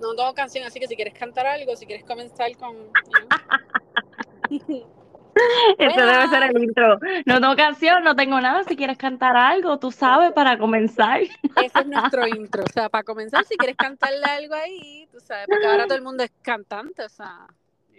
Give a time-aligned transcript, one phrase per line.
[0.00, 2.76] no tengo canción, así que si quieres cantar algo, si quieres comenzar con.
[5.78, 6.12] Este Buena.
[6.12, 6.98] debe ser el intro.
[7.26, 8.64] No tengo canción, no tengo nada.
[8.64, 11.20] Si quieres cantar algo, tú sabes, para comenzar.
[11.22, 12.64] Ese es nuestro intro.
[12.64, 16.02] O sea, para comenzar, si quieres cantarle algo ahí, tú sabes, porque ahora todo el
[16.02, 17.46] mundo es cantante, o sea.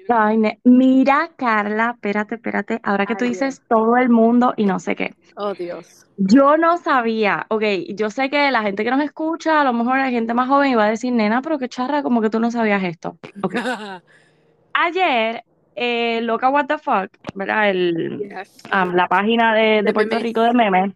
[0.09, 2.79] Ay, Mira, Carla, espérate, espérate.
[2.83, 5.13] Ahora que tú dices todo el mundo y no sé qué.
[5.35, 6.07] Oh, Dios.
[6.17, 7.63] Yo no sabía, ok,
[7.95, 10.77] yo sé que la gente que nos escucha, a lo mejor hay gente más joven
[10.77, 13.17] va a decir, nena, pero qué charra, como que tú no sabías esto.
[13.41, 13.55] Ok.
[14.73, 15.43] Ayer,
[15.75, 17.69] eh, Loca What the Fuck, ¿verdad?
[17.69, 18.63] El, Yes.
[18.71, 20.23] am, la página de, Puerto memes.
[20.23, 20.93] Rico de memes.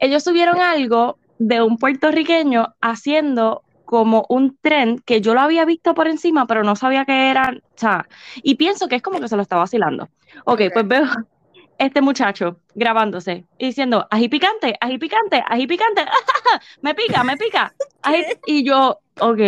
[0.00, 3.63] Ellos subieron algo de un puertorriqueño haciendo
[3.94, 7.54] como un tren que yo lo había visto por encima, pero no sabía que era,
[7.56, 8.06] o sea,
[8.42, 10.08] y pienso que es como que se lo está vacilando.
[10.44, 10.72] Ok, Ok.
[10.72, 11.04] pues veo
[11.78, 16.04] este muchacho grabándose y diciendo, ají picante, ají picante, ají picante,
[16.82, 17.72] me pica, me pica.
[18.02, 18.24] ají-".
[18.46, 19.40] Y yo, ok,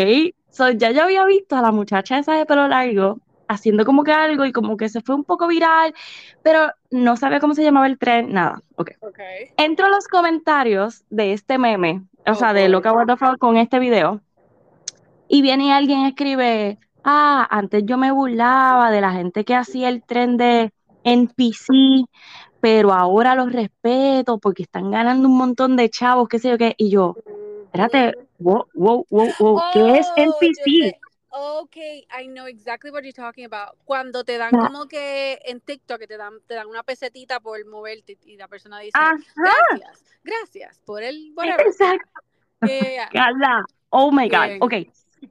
[0.51, 4.13] so, ya yo había visto a la muchacha esa de pelo largo haciendo como que
[4.13, 5.95] algo y como que se fue un poco viral,
[6.43, 8.61] pero no sabía cómo se llamaba el tren, nada.
[8.77, 8.93] Ok.
[9.01, 9.19] Ok.
[9.57, 12.69] Entro a los comentarios de este meme, o sea, de.
[12.69, 14.21] Loca What the Fuck con este video,
[15.29, 19.89] y viene y alguien escribe, ah, antes yo me burlaba de la gente que hacía
[19.89, 20.71] el tren de
[21.05, 22.05] NPC,
[22.61, 26.75] pero ahora los respeto porque están ganando un montón de chavos, qué sé yo qué,
[26.77, 27.17] y yo,
[27.67, 31.01] espérate, wow, wow, wow, wow, ¿qué es Oh, NPC?
[31.39, 33.77] Ok, I know exactly what you're talking about.
[33.85, 34.69] Cuando te dan Ah.
[34.69, 38.49] como que en TikTok que te dan, te dan una pesetita por moverte y la
[38.49, 41.67] persona dice, Ajá, gracias, gracias por el whatever.
[41.67, 42.09] exacto.
[42.63, 43.11] Yeah,
[43.91, 44.63] oh my God, Bien.
[44.63, 44.73] ok.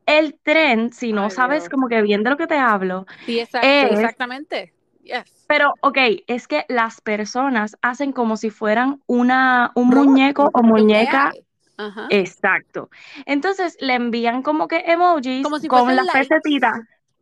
[0.05, 1.69] El tren, si no Ay, sabes Dios.
[1.69, 4.73] como que bien de lo que te hablo, Sí, exacto, Es- exactamente.
[5.03, 5.45] Yes.
[5.47, 11.31] Pero, ok, es que las personas hacen como si fueran una, un muñeco o muñeca.
[11.77, 12.07] Ajá.
[12.09, 12.89] Exacto.
[13.25, 16.29] Entonces le envían como que emojis Como si con las likes.
[16.29, 16.79] pecetitas.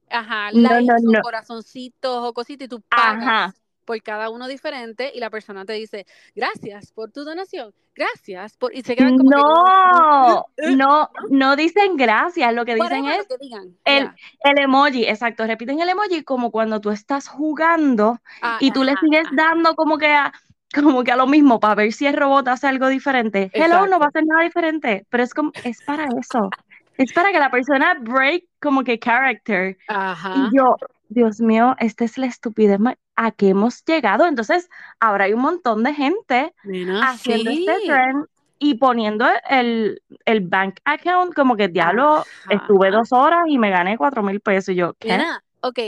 [0.09, 1.21] Ajá, No, likes no, no.
[1.21, 3.53] corazoncitos o cositas y tú pagas Ajá.
[3.85, 6.05] Por cada uno diferente y la persona te dice,
[6.35, 8.73] gracias por tu donación, gracias por...
[8.75, 10.65] Y se quedan como No, que...
[10.69, 12.53] "Eh, no, no dicen gracias.
[12.53, 13.77] Lo que dicen es lo que digan.
[13.85, 14.09] el,
[14.43, 15.05] el emoji.
[15.05, 15.45] Exacto.
[15.45, 19.97] Repiten el emoji como cuando tú estás jugando Ah, y tú le sigues dando como
[19.97, 20.33] que a,
[20.73, 23.51] como que a lo mismo para ver si el robot hace algo diferente.
[23.53, 26.49] Hello, no va a hacer nada diferente, pero es como, es para eso.
[26.97, 29.77] Es para que la persona break como que character.
[29.87, 30.49] Ajá.
[30.51, 30.75] Y yo,
[31.09, 32.79] Dios mío, esta es la estupidez
[33.15, 34.25] a que hemos llegado.
[34.25, 37.67] Entonces, ahora hay un montón de gente Nena, haciendo sí.
[37.67, 38.25] este trend
[38.59, 42.27] y poniendo el, el bank account como que diablo, Ajá.
[42.49, 44.69] estuve dos horas y me gané cuatro mil pesos.
[44.69, 45.09] Y yo, ¿qué?
[45.09, 45.79] Nena, ok,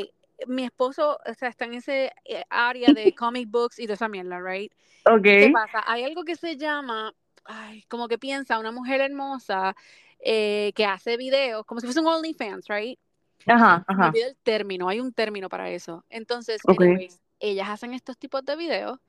[0.48, 4.10] mi esposo o sea, está en ese eh, área de comic books y de esa
[4.10, 4.72] mierda, right?
[5.04, 5.54] ¿Qué Ok.
[5.54, 5.84] pasa?
[5.88, 7.14] Hay algo que se llama,
[7.46, 9.76] ay, como que piensa una mujer hermosa
[10.20, 13.00] eh, que hace videos, como si fuese un OnlyFans, right?
[13.48, 14.12] Ajá, ajá.
[14.16, 16.04] el término, hay un término para eso.
[16.10, 16.82] Entonces, Ok.
[16.82, 19.00] anyways, ellas hacen estos tipos de videos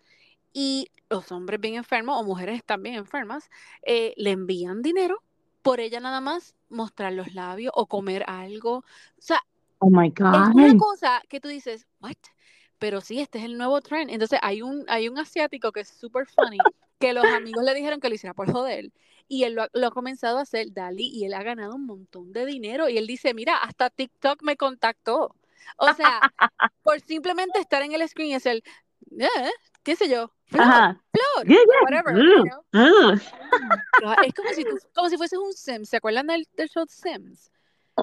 [0.52, 3.48] y los hombres bien enfermos o mujeres también enfermas
[3.82, 5.22] eh, le envían dinero
[5.62, 8.78] por ella nada más mostrar los labios o comer algo.
[8.78, 8.84] O
[9.18, 9.40] sea,
[9.78, 10.78] Oh my es una God.
[10.78, 12.14] cosa que tú dices, what?
[12.78, 14.10] Pero sí, este es el nuevo trend.
[14.10, 16.58] Entonces hay un, hay un asiático que es súper funny,
[16.98, 18.90] que los amigos le dijeron que lo hiciera por joder.
[19.28, 21.84] Y él lo, ha- lo ha comenzado a hacer, Dali, y él ha ganado un
[21.86, 22.88] montón de dinero.
[22.88, 25.34] Y él dice, mira, hasta TikTok me contactó.
[25.78, 26.20] O sea,
[26.82, 28.62] por simplemente estar en el screen y hacer,
[29.18, 29.28] eh,
[29.82, 30.96] qué sé yo, Yeah,
[31.44, 31.56] yeah.
[31.82, 32.14] whatever.
[32.16, 33.10] you know.
[33.10, 33.20] ugh.
[34.24, 35.88] Es como si, tú- como si fueses un Sims.
[35.88, 37.50] ¿Se acuerdan del, del show Sims?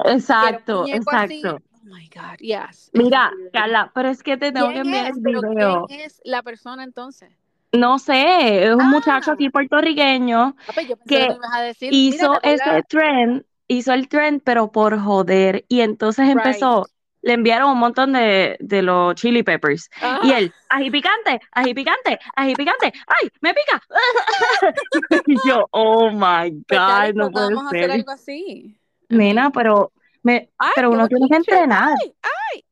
[0.05, 0.91] Exacto, así.
[0.91, 1.61] exacto.
[1.73, 2.89] Oh my God, yes.
[2.93, 3.31] Mira.
[3.53, 5.17] Carla, pero es que te tengo que ¿Quién enviar es?
[5.17, 5.85] el video.
[5.87, 7.31] ¿quién es la persona entonces?
[7.73, 12.50] No sé, es un muchacho Ah, aquí puertorriqueño ah, pues que a decir, hizo ¿te
[12.53, 15.66] ese trend, hizo el trend, pero por joder.
[15.69, 16.34] Y entonces Right.
[16.34, 16.88] empezó,
[17.23, 19.89] le enviaron un montón de, de los chili peppers.
[20.19, 23.81] Y Ah, él, ají picante, ají picante, ají picante, ¡ay, me pica!
[25.25, 28.79] Y yo, oh my pues God, no pues puede vamos a hacer algo así.
[29.09, 29.91] Nena, pero,
[30.23, 31.99] me, ay, pero uno tiene que entrenar.
[32.02, 32.62] ay, ay.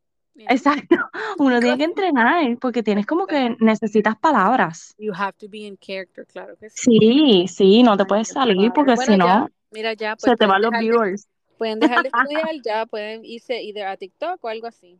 [0.50, 0.96] Exacto,
[1.40, 4.94] uno tiene que entrenar porque tienes como que necesitas palabras.
[4.98, 6.98] You have to be in character, claro que sí.
[7.00, 10.46] Sí, sí, no te puedes salir porque Bueno, si no, mira, ya, pues se te
[10.46, 11.28] van los de, viewers.
[11.58, 14.98] pueden dejar de estudiar, ya pueden irse either a TikTok o algo así.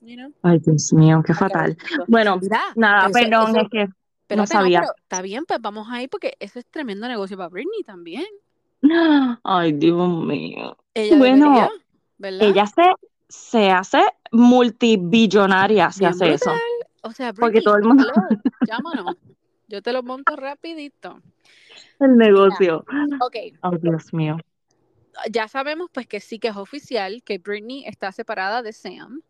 [0.00, 1.72] You know, Ay, Dios mío, qué fatal.
[1.72, 2.04] acabadito.
[2.06, 4.80] Bueno, Mira, nada, eso, perdón, eso, es que no espérate, no, sabía.
[4.80, 8.26] pero está bien, pues vamos a ir porque eso es tremendo negocio para Britney también.
[9.44, 10.76] Ay, Dios mío.
[10.94, 11.70] Ella Bueno,
[12.18, 12.82] debería, ella se,
[13.28, 14.02] se hace
[14.32, 16.52] multibillonaria si hace eso.
[17.02, 19.16] O sea, porque todo el mundo, hello, llámanos.
[19.68, 21.20] Yo te lo monto rapidito.
[22.00, 22.84] el Mira, negocio.
[23.20, 24.36] ok, Ay, Dios mío.
[25.30, 29.22] ya sabemos pues que sí que es oficial que Britney está separada de Sam.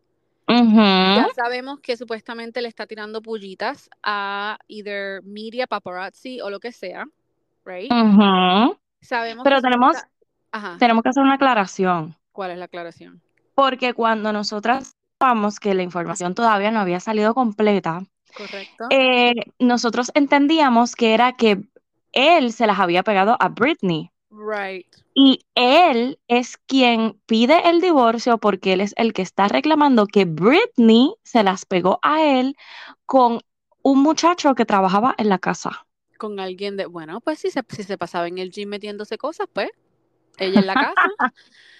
[0.47, 6.71] Ya sabemos que supuestamente le está tirando pullitas a either media, paparazzi o lo que
[6.71, 7.05] sea,
[7.65, 7.91] right?
[7.91, 8.77] Ujú.
[9.01, 9.97] Sabemos Pero que tenemos,
[10.51, 13.21] Ajá, tenemos que hacer una aclaración, ¿cuál es la aclaración?
[13.57, 18.03] Porque cuando nosotras sabíamos que la información todavía no había salido completa,
[18.35, 18.85] ¿Correcto?
[18.91, 21.63] eh, nosotros entendíamos que era que
[22.11, 24.11] él se las había pegado a Britney.
[24.29, 24.85] right.
[25.15, 30.25] Y él es quien pide el divorcio porque él es el que está reclamando que
[30.25, 32.55] Britney se las pegó a él
[33.07, 33.39] con
[33.81, 35.87] un muchacho que trabajaba en la casa.
[36.19, 39.47] Con alguien de, bueno, pues si se, si se pasaba en el gym metiéndose cosas,
[39.51, 39.71] pues
[40.37, 40.93] ella en la casa.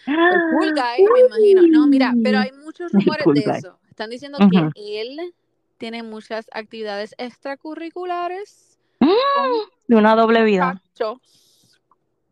[0.07, 1.61] El cool guy, me imagino.
[1.67, 3.57] No, mira, pero hay muchos rumores cool de guy.
[3.57, 3.77] eso.
[3.89, 4.71] Están diciendo Ujú.
[4.73, 5.33] que él
[5.77, 10.73] tiene muchas actividades extracurriculares Mm, De una doble vida.
[10.73, 11.19] muchachos.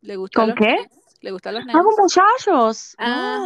[0.01, 0.75] Le gustan ¿Con los qué?
[0.75, 0.89] nenes,
[1.21, 1.83] Le gustan los Ah, nenes.
[1.83, 2.95] con muchachos.
[2.97, 3.39] Ajá,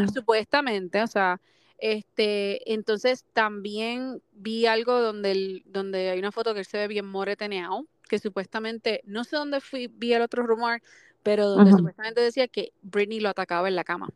[0.00, 0.08] Ay.
[0.08, 1.38] supuestamente, o sea,
[1.78, 6.88] este, entonces también vi algo donde, el- donde hay una foto que él se ve
[6.88, 10.80] bien moreteneado, que supuestamente, no sé dónde fui, vi el otro rumor,
[11.22, 14.08] pero donde supuestamente decía que Britney lo atacaba en la cama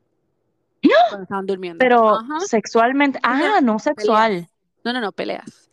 [1.09, 1.79] cuando estaban durmiendo.
[1.79, 3.19] Pero Ajá, sexualmente.
[3.23, 4.31] Ah, no sexual.
[4.33, 4.51] peleas.
[4.85, 5.71] No, no, no, peleas.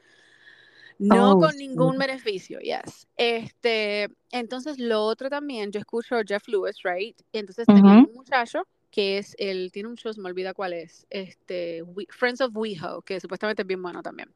[1.00, 1.68] No Oh, con sí.
[1.68, 3.08] ningún beneficio, yes.
[3.18, 7.20] Este, entonces lo otro también, yo escucho a Jeff Lewis, right?
[7.34, 11.08] Entonces tenía un muchacho que es el, tiene un show, se me olvida cuál es,
[11.10, 14.30] este, We- Friends of WeHo, que supuestamente es bien bueno también.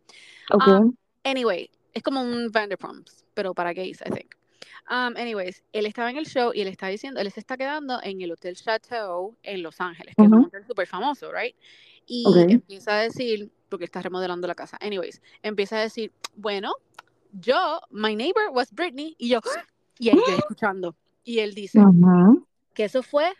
[0.51, 0.67] Ok.
[0.67, 4.33] Um, anyway, es como un Vanderpumps, pero para gays, I think.
[4.89, 7.99] Um, anyways, él estaba en el show y él está diciendo, él se está quedando
[8.01, 11.55] en el Hotel Chateau en Los Ángeles, que es un hotel súper famoso, right?
[12.05, 12.37] Y Ok.
[12.49, 16.73] empieza a decir, porque está remodelando la casa, anyways, empieza a decir, bueno,
[17.31, 19.41] yo, my neighbor was Britney, y yo,
[19.99, 20.95] y ahí yo escuchando.
[21.23, 22.47] Y él dice Ujú.
[22.73, 23.33] que eso fue,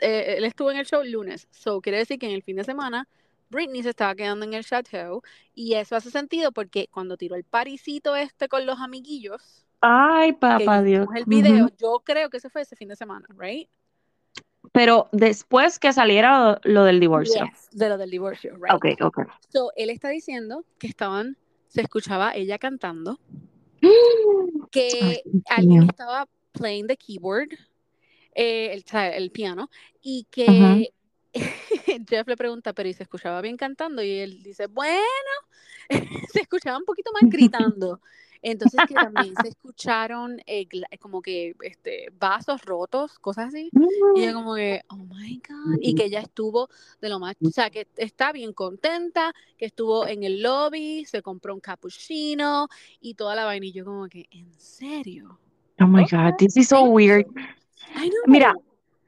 [0.00, 2.64] eh, él estuvo en el show lunes, so quiere decir que en el fin de
[2.64, 3.08] semana
[3.50, 5.22] Britney se estaba quedando en el chateau
[5.54, 10.82] y eso hace sentido porque cuando tiró el parisito este con los amiguillos, Ay, papá
[10.82, 11.06] Dios.
[11.14, 13.68] el video, yo creo que ese fue ese fin de semana, right?
[14.72, 17.44] Pero después que saliera lo del divorcio.
[17.44, 18.72] Yes, de lo del divorcio, right?
[18.72, 19.18] Ok, ok.
[19.50, 21.36] So, él está diciendo que estaban,
[21.68, 23.20] se escuchaba ella cantando,
[24.70, 25.88] que Ay, alguien mío.
[25.90, 27.50] estaba playing the keyboard,
[28.34, 29.68] eh, el, piano,
[30.00, 30.92] y que.
[32.08, 34.02] Jeff le pregunta, pero ¿y se escuchaba bien cantando?
[34.02, 35.02] Y él dice, bueno,
[36.32, 38.00] se escuchaba un poquito más gritando.
[38.46, 40.68] Entonces que también se escucharon eh,
[41.00, 43.70] como que este, vasos rotos, cosas así.
[44.14, 45.78] Y ella como que, oh my God.
[45.80, 46.68] Y que ella estuvo
[47.00, 51.22] de lo más, o sea, que está bien contenta, que estuvo en el lobby, se
[51.22, 52.68] compró un cappuccino
[53.00, 53.64] y toda la vaina.
[53.64, 55.38] Y yo como que, ¿en serio?
[55.80, 57.24] Oh my God, this is so weird.
[58.26, 58.54] Mira,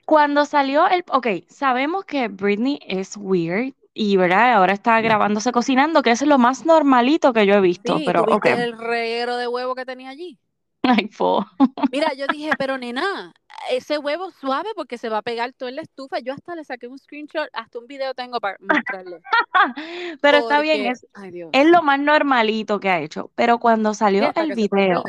[0.06, 4.52] cuando salió el, ok, sabemos que Britney es weird y, ¿verdad?
[4.52, 8.24] Ahora está grabándose cocinando, que es lo más normalito que yo he visto, Sí, pero
[8.24, 8.42] ok.
[8.42, 10.38] ¿tuviste el reguero de huevo que tenía allí?
[10.82, 11.46] Ay, fo.
[11.90, 13.32] Mira, yo dije, pero nena,
[13.70, 16.18] ese huevo suave porque se va a pegar todo en la estufa.
[16.18, 19.22] Yo hasta le saqué un screenshot, hasta un video tengo para mostrarle.
[20.20, 21.50] Pero está bien, es, ay Dios.
[21.52, 23.30] es lo más normalito que ha hecho.
[23.34, 25.04] Pero cuando salió el video,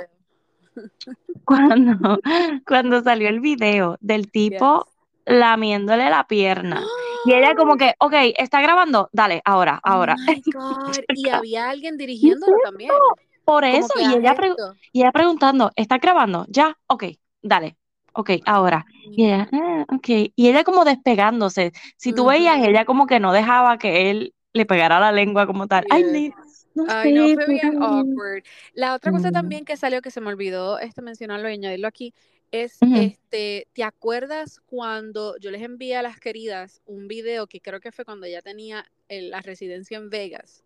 [1.44, 2.20] cuando,
[2.66, 5.40] cuando salió el video del tipo Yes.
[5.40, 6.86] lamiéndole la pierna.
[7.28, 10.18] Y ella como que, ok, está grabando, dale, ahora, Oh ahora.
[10.18, 11.06] my God.
[11.12, 12.94] Y había alguien ¿qué es dirigiéndolo también.
[12.94, 13.22] esto?
[13.46, 14.78] Por eso, y ella, esto.
[14.92, 16.46] y ella preguntando, ¿está grabando?
[16.50, 17.06] Ya, ok,
[17.42, 17.78] dale,
[18.14, 18.86] ok, ahora.
[19.16, 20.08] Y Ay, ella, "Ah, ok.
[20.36, 21.72] Y ella como despegándose.
[21.98, 25.48] Si tú veías, ujú, ella como que no dejaba que él le pegara la lengua
[25.48, 25.86] como tal.
[25.90, 26.36] Ay, le-
[26.74, 28.44] no Ay, no, sé, fue bien awkward.
[28.74, 31.88] La otra cosa Mm, también que salió que se me olvidó este mencionarlo y añadirlo
[31.88, 32.14] aquí
[32.52, 37.80] es este, ¿te acuerdas cuando yo les envié a las queridas un video que creo
[37.80, 40.64] que fue cuando ella tenía el- la residencia en Vegas,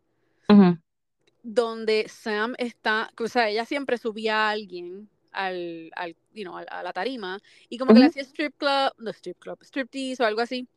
[1.43, 6.83] donde Sam está, o sea, ella siempre subía a alguien al, al you know, a,
[6.83, 10.41] la tarima y como que le hacía strip club, no strip club, striptease o algo
[10.41, 10.67] así.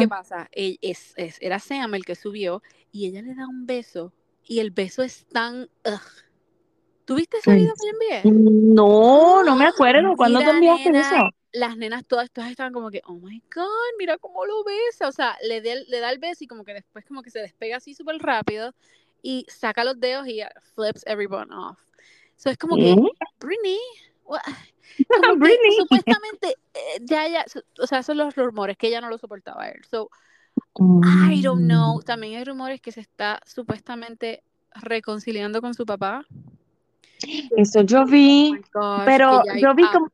[0.00, 0.48] ¿Qué pasa?
[0.52, 4.12] E- Es, es- era Sam el que subió y ella le da un beso
[4.44, 5.68] y el beso es tan...
[5.84, 6.25] ugh.
[7.06, 8.40] ¿Tuviste ese video que le envié?
[8.74, 10.14] No, no me acuerdo.
[10.16, 11.14] ¿Cuándo Mira, enviaste eso?
[11.14, 13.64] nena, las nenas todas, todas estaban como que, oh my God,
[13.98, 15.08] mira cómo lo besa.
[15.08, 17.30] O sea, le, da el- le da el beso y como que después como que
[17.30, 18.74] se despega así súper rápido
[19.22, 20.40] y saca los dedos y
[20.74, 21.78] flips everyone off.
[22.36, 22.96] So es como que, ¿Eh?
[23.40, 23.78] Britney,
[24.24, 24.40] what?
[25.08, 25.76] como que Britney.
[25.78, 29.62] supuestamente eh, ya, ya, su- o sea, son los rumores que ella no lo soportaba
[29.64, 29.82] a él.
[29.88, 30.10] So,
[31.30, 31.98] I don't know.
[31.98, 34.42] Mm, También hay rumores que se está supuestamente
[34.74, 36.26] reconciliando con su papá.
[37.56, 40.10] Eso yo oh vi, gosh, que pero yo vi como,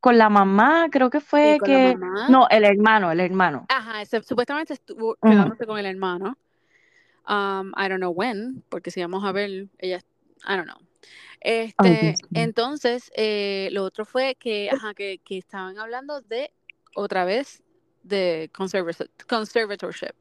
[0.00, 1.96] con la mamá, creo que fue Sí, que...
[2.28, 3.66] No, el hermano, el hermano.
[3.68, 6.38] Ajá, supuestamente estuvo quedándose con el hermano.
[7.28, 10.00] Um, I don't know when, porque si vamos a ver, ella,
[10.46, 10.78] I don't know.
[11.40, 16.52] Este, entonces, eh, lo otro fue que, ajá, que, que estaban hablando de,
[16.94, 17.62] otra vez,
[18.02, 20.14] de conserva- conservatorship.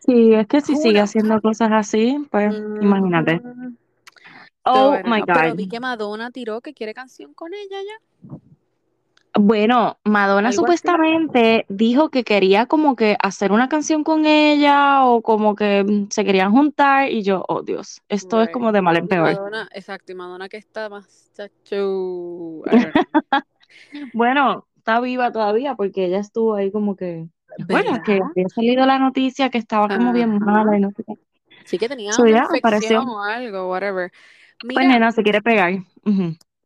[0.00, 3.40] Sí, es que si sigue haciendo cosas así, pues imagínate.
[4.64, 5.56] Oh my no, Pero God.
[5.56, 8.36] vi que Madonna tiró que quiere canción con ella ya.
[9.34, 10.56] Bueno, Madonna Algo así.
[10.56, 16.08] supuestamente dijo que quería como que hacer una canción con ella o como que mm,
[16.10, 19.34] se querían juntar y yo, oh Dios, esto es como de mal en peor.
[19.34, 21.32] Madonna, exacto, y Madonna que está más
[21.70, 22.62] know.
[24.12, 27.26] Bueno, está viva todavía porque ella estuvo ahí como que,
[27.68, 31.14] bueno, que había salido la noticia que estaba como bien mala y no sé qué.
[31.64, 33.00] Sí que tenía So, una apareció.
[33.00, 34.12] infección o algo, whatever.
[34.62, 35.72] Pues Mira, nena, se quiere pegar.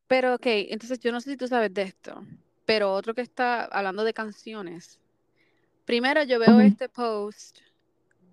[0.06, 2.22] Pero ok, entonces yo no sé si tú sabes de esto,
[2.64, 5.00] pero otro que está hablando de canciones.
[5.84, 7.58] Primero yo veo este post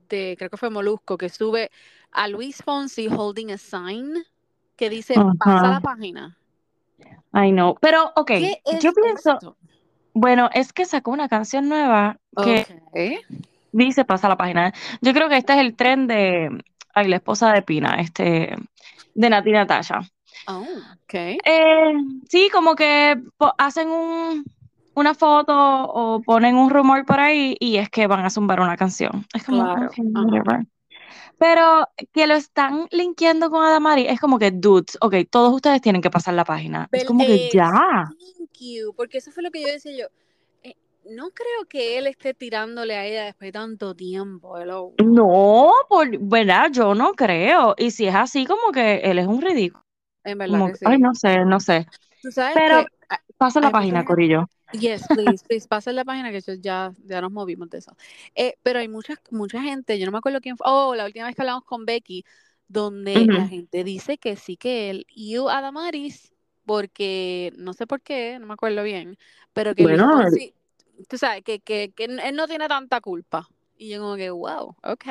[0.09, 1.71] de, creo que fue Molusco, que sube
[2.11, 4.23] a Luis Fonsi holding a sign
[4.75, 6.37] que dice, pasa la página.
[7.31, 7.75] Ay, no.
[7.79, 9.55] Pero, ok, ¿Qué es yo pienso,
[10.13, 12.65] bueno, es que sacó una canción nueva que
[13.71, 14.73] dice pasa la página.
[15.01, 16.49] Yo creo que este es el tren de,
[16.93, 18.55] ay, la esposa de Pina, este,
[19.13, 20.01] de Nati Natasha.
[20.47, 20.65] Oh,
[21.03, 21.13] ok.
[21.13, 21.93] Eh,
[22.29, 23.21] sí, como que
[23.57, 24.45] hacen un,
[24.95, 28.77] una foto o ponen un rumor por ahí y es que van a zumbar una
[28.77, 29.25] canción.
[29.33, 30.65] Es como, Claro, whatever.
[31.37, 36.01] Pero que lo están linkeando con Adamari es como que, dudes, ok, todos ustedes tienen
[36.01, 36.87] que pasar la página.
[36.91, 37.69] Es como que ya.
[38.37, 40.07] Thank you, porque eso fue lo que yo decía yo.
[41.09, 44.57] No creo que él esté tirándole a ella después de tanto tiempo.
[44.57, 44.93] hello.
[45.03, 47.75] No, por verdad, yo no creo.
[47.77, 49.83] Y si es así, como que él es un ridículo.
[50.23, 50.85] En verdad Como que sí.
[50.85, 51.87] ay, no sé, no sé.
[52.21, 52.87] Tú sabes Pero que
[53.37, 54.47] pasa la página, Corillo.
[54.71, 57.95] Yes, please, please, pasen la página que yo ya, ya nos movimos de eso.
[58.33, 61.27] Eh, pero hay mucha, mucha gente, yo no me acuerdo quién fue, oh, la última
[61.27, 62.25] vez que hablamos con Becky,
[62.67, 66.33] donde la gente dice que sí que él y a Damaris,
[66.65, 69.17] porque no sé por qué, no me acuerdo bien,
[69.53, 70.23] pero que Bueno,
[71.07, 73.47] tú sabes, que, que, que él no tiene tanta culpa.
[73.77, 75.05] Y yo como que, wow, ok.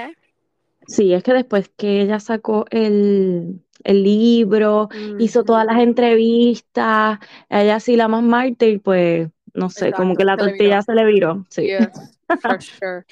[0.86, 7.80] Sí, es que después que ella sacó el, el libro, hizo todas las entrevistas, ella
[7.80, 10.82] sí la más mártir, pues no sé, como que la se le tortilla viró.
[10.82, 11.46] se le viró.
[11.50, 11.62] Sí.
[11.62, 13.04] Yes, for sure.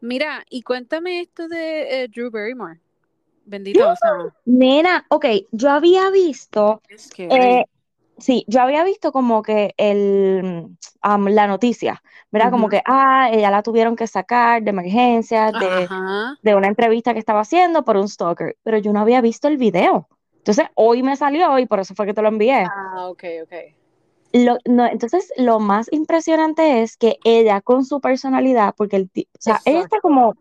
[0.00, 2.80] Mira, y cuéntame esto de eh, Drew Barrymore.
[3.44, 4.10] Bendito, o sea,
[4.44, 6.82] Nena, ok, yo había visto,
[7.18, 7.64] eh,
[8.18, 12.50] sí, yo había visto como que el, am, la noticia, ¿verdad?
[12.50, 15.88] Como que, ah, ella la tuvieron que sacar de emergencia, de,
[16.42, 19.56] de una entrevista que estaba haciendo por un stalker, pero yo no había visto el
[19.56, 20.08] video.
[20.38, 22.64] Entonces, hoy me salió y por eso fue que te lo envié.
[22.64, 23.52] Ah, ok, ok.
[24.32, 29.28] Lo, no, entonces, lo más impresionante es que ella con su personalidad, porque el ti-
[29.34, 30.34] o sea, ella está como,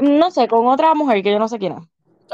[0.00, 1.84] no sé, con otra mujer que yo no sé quién es.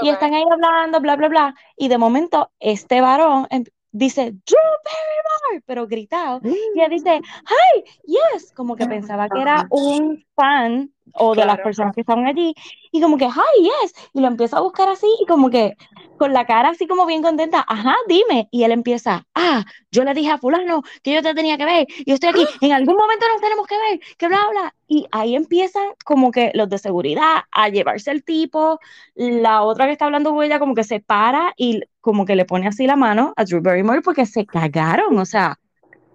[0.00, 1.54] Y están ahí hablando, bla, bla, bla.
[1.76, 3.64] Y de momento, este varón em-
[3.95, 6.41] dice, Drew Barrymore, pero gritado.
[6.45, 11.55] Y ella dice, hi, yes, como que pensaba que era un fan o de las
[11.57, 11.63] Claro.
[11.65, 12.55] personas que estaban allí.
[12.91, 13.95] Y como que, hi, yes.
[14.13, 15.77] Y lo empieza a buscar así y como que
[16.19, 18.49] con la cara así como bien contenta, ajá, dime.
[18.51, 21.87] Y él empieza, ah, yo le dije a fulano que yo te tenía que ver.
[21.89, 24.75] Y yo estoy aquí, en algún momento nos tenemos que ver, que bla, bla.
[24.89, 28.81] Y ahí empiezan como que los de seguridad a llevarse el tipo.
[29.15, 32.69] La otra que está hablando ella como que se para y como que le pone
[32.69, 35.59] así la mano a Drew Barrymore porque se cagaron, o sea.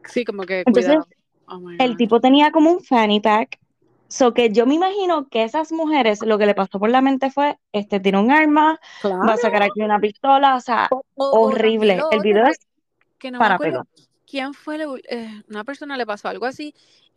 [0.06, 0.98] Sí, como que Entonces.
[1.48, 3.58] Oh el tipo tenía como un fanny pack.
[4.08, 7.32] So que yo me imagino que esas mujeres lo que le pasó por la mente
[7.32, 9.66] fue, este tiene un arma, va a sacar Claro.
[9.72, 12.04] aquí una pistola, o sea, O, o- o también horrible.
[12.12, 12.60] El video es
[13.18, 13.88] que no para pelo.
[14.28, 16.76] quién fue, ul- eh, una persona le pasó algo así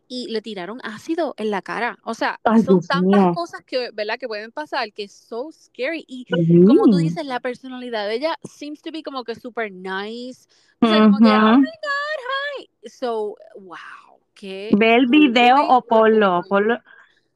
[0.08, 1.98] y le tiraron ácido en la cara.
[2.04, 4.18] O sea, Ay, son Dios tantas cosas que, ¿verdad?
[4.18, 6.04] que pueden pasar que es so scary.
[6.06, 6.26] Y
[6.66, 10.46] como tú dices, la personalidad de ella seems to be como que super nice.
[10.80, 12.68] O sea, como que, oh my God, hi.
[12.88, 16.78] So, wow, qué Ve el video o ponlo, ponlo,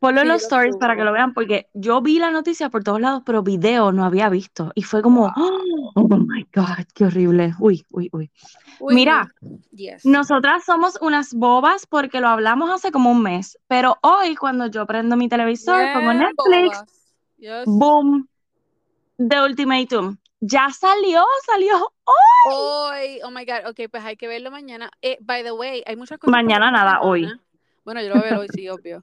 [0.06, 1.06] ponlo en los lo stories para que subo.
[1.06, 4.72] lo vean, porque yo vi la noticia por todos lados, pero video no había visto.
[4.75, 5.92] Y fue como, Wow.
[5.94, 7.54] oh my God, qué horrible.
[7.58, 8.30] Uy, uy, uy.
[8.80, 9.28] Uy, Mira.
[9.72, 10.04] Yes.
[10.04, 14.86] nosotras somos unas bobas porque lo hablamos hace como un mes, pero hoy cuando yo
[14.86, 16.84] prendo mi televisor, pongo Bien Netflix.
[17.38, 17.64] Yes.
[17.66, 18.28] boom,
[19.18, 20.16] The Ultimatum.
[20.40, 22.52] Ya salió, salió hoy.
[22.54, 24.90] Hoy, oh my God, ok, pues hay que verlo mañana.
[25.00, 27.22] Eh, by the way, hay muchas cosas Mañana nada, hoy.
[27.22, 27.42] semana.
[27.84, 29.02] Bueno, yo lo voy a ver hoy, sí, obvio.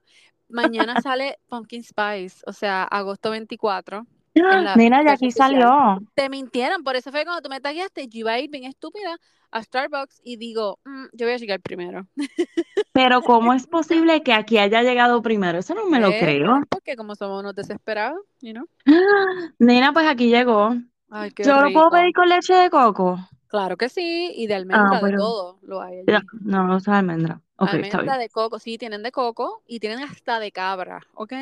[0.53, 4.05] Mañana sale Pumpkin Spice, o sea, agosto 24.
[4.35, 5.99] en la Nena, ya aquí salió.
[6.15, 9.17] Te mintieron, por eso fue cuando tú me tagueaste, yo iba a ir bien estúpida
[9.51, 12.07] a Starbucks y digo, "Mm, yo voy a llegar primero.
[12.93, 15.59] Pero ¿cómo es posible que aquí haya llegado primero?
[15.59, 16.63] Eso no me lo creo.
[16.69, 18.65] Porque como somos unos desesperados, you know.
[19.59, 20.75] Nena, pues aquí llegó.
[21.09, 21.91] Ay, qué ¿Yo lo puedo rico.
[21.91, 23.19] pedir con leche de coco?
[23.53, 26.25] Claro que sí, y de almendra, de pero- todo lo hay allí.
[26.41, 27.39] No, no usa almendra.
[27.57, 28.19] Ok, está almendra bien.
[28.21, 31.33] de coco, sí, tienen de coco y tienen hasta de cabra, ¿ok?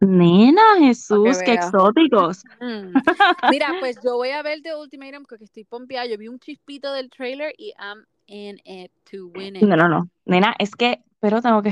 [0.00, 2.42] Nena, Jesús, qué exóticos.
[2.60, 2.92] Mm.
[3.52, 6.06] Mira, pues yo voy a ver The Ultimatum porque estoy pompeada.
[6.06, 9.62] Yo vi un chispito del trailer y I'm in it to win it.
[9.62, 10.08] No, no, no.
[10.24, 11.68] Nena, es que, pero tengo que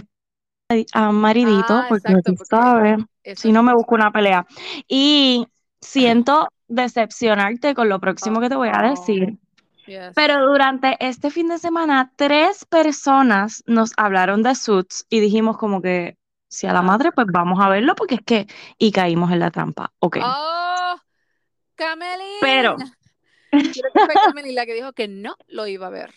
[0.69, 4.47] esperar a maridito Ah, porque exacto, porque sabes, Eso si no me busco una pelea.
[4.87, 5.45] Y
[5.81, 9.37] siento decepcionarte con lo próximo que te voy a Oh, decir.
[9.87, 10.13] Yes.
[10.15, 15.81] Pero durante este fin de semana, tres personas nos hablaron de Suits y dijimos como
[15.83, 16.17] que,
[16.49, 16.83] si a la Ah.
[16.83, 18.47] madre, pues vamos a verlo porque es que,
[18.79, 19.93] y caímos en la trampa.
[19.99, 20.19] Ok.
[20.23, 20.97] ¡Oh!
[21.75, 22.27] ¡Camelín!
[22.41, 22.77] Pero-
[23.51, 26.13] Creo que fue Camelín la que dijo que no lo iba a ver.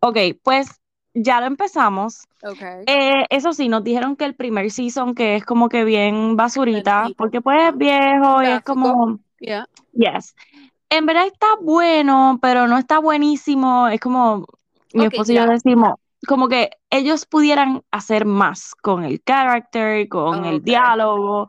[0.00, 0.80] Ok, pues
[1.14, 2.24] ya lo empezamos.
[2.42, 2.60] Ok.
[2.86, 7.08] Eh, eso sí, nos dijeron que el primer season, que es como que bien basurita,
[7.16, 9.66] porque pues es viejo y es como, Yeah.
[9.92, 10.34] yes.
[10.90, 13.88] En verdad está bueno, pero no está buenísimo.
[13.88, 14.46] Es como,
[14.94, 15.94] mi esposo y yo decimos,
[16.26, 21.48] como que ellos pudieran hacer más con el character, con el diálogo,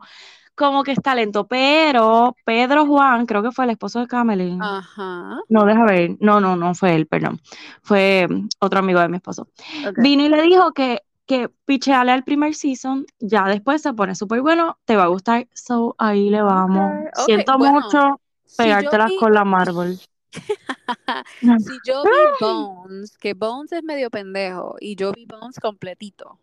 [0.54, 1.46] como que está lento.
[1.46, 4.60] Pero Pedro Juan, creo que fue el esposo de Camelin.
[4.62, 5.38] Ajá.
[5.48, 6.16] No, deja ver.
[6.20, 7.40] No, no, no fue él, perdón.
[7.82, 9.48] Fue mm, otro amigo de mi esposo.
[9.96, 14.42] Vino y le dijo que, que picheale al primer season, ya después se pone súper
[14.42, 15.46] bueno, te va a gustar.
[15.54, 16.92] So, ahí le vamos.
[17.24, 19.98] Siento bueno, Si pegártelas vi- con la Marvel.
[19.98, 20.02] si
[21.86, 26.38] yo vi Bones, que Bones es medio pendejo, y yo vi Bones completito.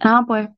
[0.00, 0.48] Ah, pues.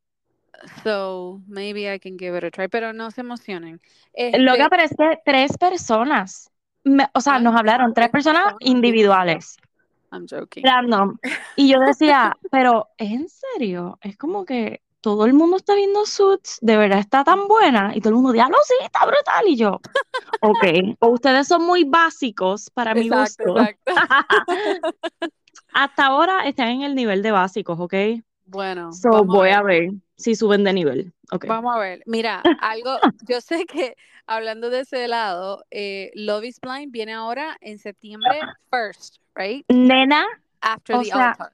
[0.85, 3.80] So, maybe I can give it a try, pero no se emocionen.
[4.14, 6.50] Lo que Este, aparece tres personas.
[6.85, 8.59] Me- o sea, nos hablaron tres personas personas.
[8.61, 9.56] individuales,
[10.12, 10.64] I'm joking.
[10.64, 11.16] random.
[11.56, 13.98] Y yo decía, pero ¿es en serio?
[14.03, 17.93] Es como que todo el mundo está viendo Suits, de verdad está tan buena.
[17.95, 19.47] Y todo el mundo, diablo, sí, está brutal.
[19.49, 19.81] Y yo,
[20.41, 20.65] ok,
[21.01, 23.61] o ustedes son muy básicos para mi Exacto, gusto.
[23.61, 23.93] exacto.
[25.73, 27.95] Hasta ahora están en el nivel de básicos, ¿ok?
[28.47, 29.83] Bueno, So, voy a ver.
[29.83, 31.13] ver si suben de nivel.
[31.31, 31.47] Ok.
[31.47, 32.03] Vamos a ver.
[32.07, 37.57] Mira, algo, yo sé que hablando de ese lado, eh, Love is Blind viene ahora
[37.61, 39.65] en septiembre 1st, right?
[39.69, 40.27] Nena,
[40.61, 41.53] After O the sea, altar.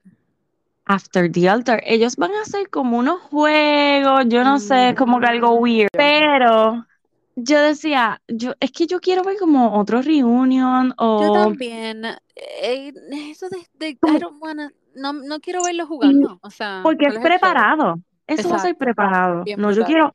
[0.87, 5.19] After the Altar, ellos van a hacer como unos juegos, yo no sé, es como
[5.19, 5.89] que algo weird.
[5.93, 6.87] Pero
[7.35, 12.05] yo decía, yo, es que yo quiero ver como otro reunion Yo o también.
[12.37, 12.93] eh,
[13.31, 16.39] eso de, de- I don't wanna, no, no quiero verlo jugando.
[16.43, 17.97] O sea, porque es preparado.
[18.29, 19.45] Eso va a ser Exacto, preparado.
[19.45, 20.13] bien No, yo quiero,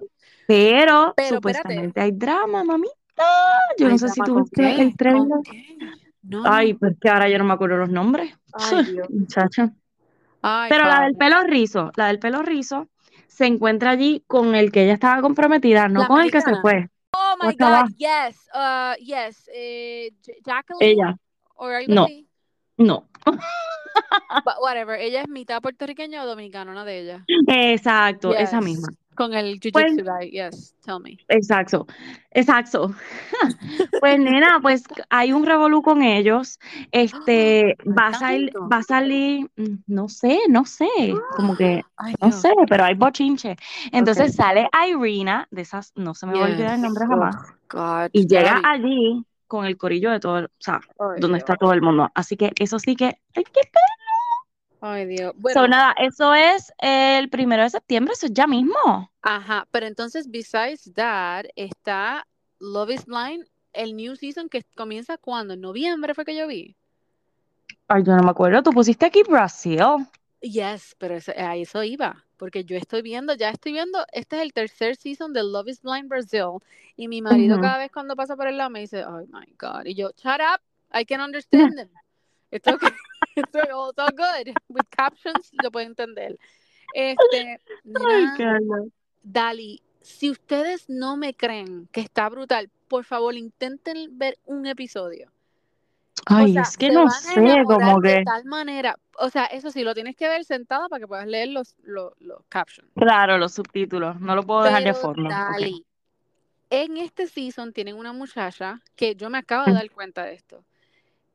[0.47, 2.93] pero, Pero, supuestamente hay drama, mamita.
[3.77, 5.21] Yo Ay, no sé si tú ¿con viste el trailer.
[6.23, 8.33] No, Ay, pues que ahora yo no me acuerdo los nombres.
[8.53, 9.09] Ay, Dios.
[9.09, 9.73] Muchacha.
[10.41, 12.87] Ay, Pero la del pelo rizo, la del pelo rizo,
[13.27, 16.55] se encuentra allí con el que ella estaba comprometida, no La con el que se
[16.61, 16.89] fue.
[17.13, 17.55] Oh my?
[17.57, 20.11] God, yes, uh, yes, eh,
[20.45, 21.17] Jacqueline Ella,
[21.87, 22.07] No.
[22.77, 23.07] no.
[23.25, 27.23] But whatever, ella es mitad puertorriqueña o dominicana, una de ellas.
[27.47, 28.87] Exacto, esa misma.
[29.15, 31.17] Con el Pues- jiu-jitsu guy, yes, tell me.
[31.27, 31.85] Exacto,
[32.31, 32.93] exacto.
[33.99, 36.59] Pues nena, pues hay un revolú con ellos.
[36.91, 39.49] Este, va a salir, va a salir,
[39.87, 40.87] no sé, no sé,
[41.35, 43.55] como que, Ay, no sé, pero hay bochinche.
[43.91, 47.35] Entonces sale Irina, de esas, no se me va a olvidar el nombre Oh, jamás,
[47.69, 51.39] God, y llega allí con el corillo de todo, el- o sea, Ay, donde Dios.
[51.39, 52.09] está todo el mundo.
[52.15, 53.61] Así que eso sí que hay que
[54.81, 55.31] Ay, Dios.
[55.33, 59.11] So, Bueno, nada, eso es el primero de septiembre, eso es ya mismo.
[59.21, 62.25] ajá, pero entonces, besides that, está
[62.59, 66.75] Love is Blind, el new season que comienza cuando, en noviembre fue que yo vi.
[67.87, 69.81] Ay, yo no me acuerdo, tú pusiste aquí Brasil.
[70.41, 74.41] Yes, pero eso- a eso iba, porque yo estoy viendo, ya estoy viendo, este es
[74.41, 76.57] el tercer season de Love is Blind Brazil,
[76.95, 79.85] y mi marido cada vez cuando pasa por el lado me dice, oh my God,
[79.85, 80.59] y yo, shut up,
[80.91, 81.89] I can understand them.
[82.51, 82.89] It's okay,
[83.35, 86.37] it's all, all good, with captions lo puedo entender.
[86.93, 87.59] Este,
[88.37, 88.85] Carla.
[89.23, 95.31] Dali, si ustedes no me creen que está brutal, por favor intenten ver un episodio.
[96.25, 98.97] Ay, o sea, es que no sé, enamorar como de que, tal manera.
[99.17, 102.13] O sea, eso sí, lo tienes que ver sentado para que puedas leer los, los,
[102.19, 102.89] los captions.
[102.95, 105.17] claro, los subtítulos, no lo puedo dejar de ok.
[105.29, 105.85] Dali,
[106.69, 109.75] en este season tienen una muchacha que yo me acabo de Mm.
[109.75, 110.63] dar cuenta de esto.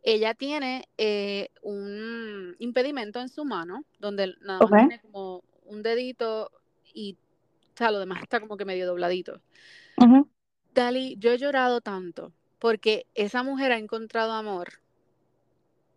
[0.07, 6.53] Ella tiene eh, un impedimento en su mano, donde nada más tiene como un dedito
[6.95, 7.19] y
[7.75, 9.41] o sea, lo demás está como que medio dobladito.
[10.73, 14.75] Dali, yo he llorado tanto porque esa mujer ha encontrado amor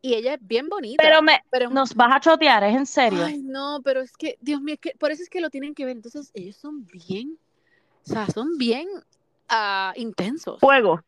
[0.01, 1.03] y ella es bien bonita.
[1.03, 3.23] Pero me, pero- nos vas a chotear, es en serio.
[3.23, 5.75] Ay, no, pero es que, Dios mío, es que por eso es que lo tienen
[5.75, 5.95] que ver.
[5.95, 7.37] Entonces, ellos son bien,
[8.07, 8.87] o sea, son bien
[9.49, 10.59] ah, intensos.
[10.59, 11.03] Fuego.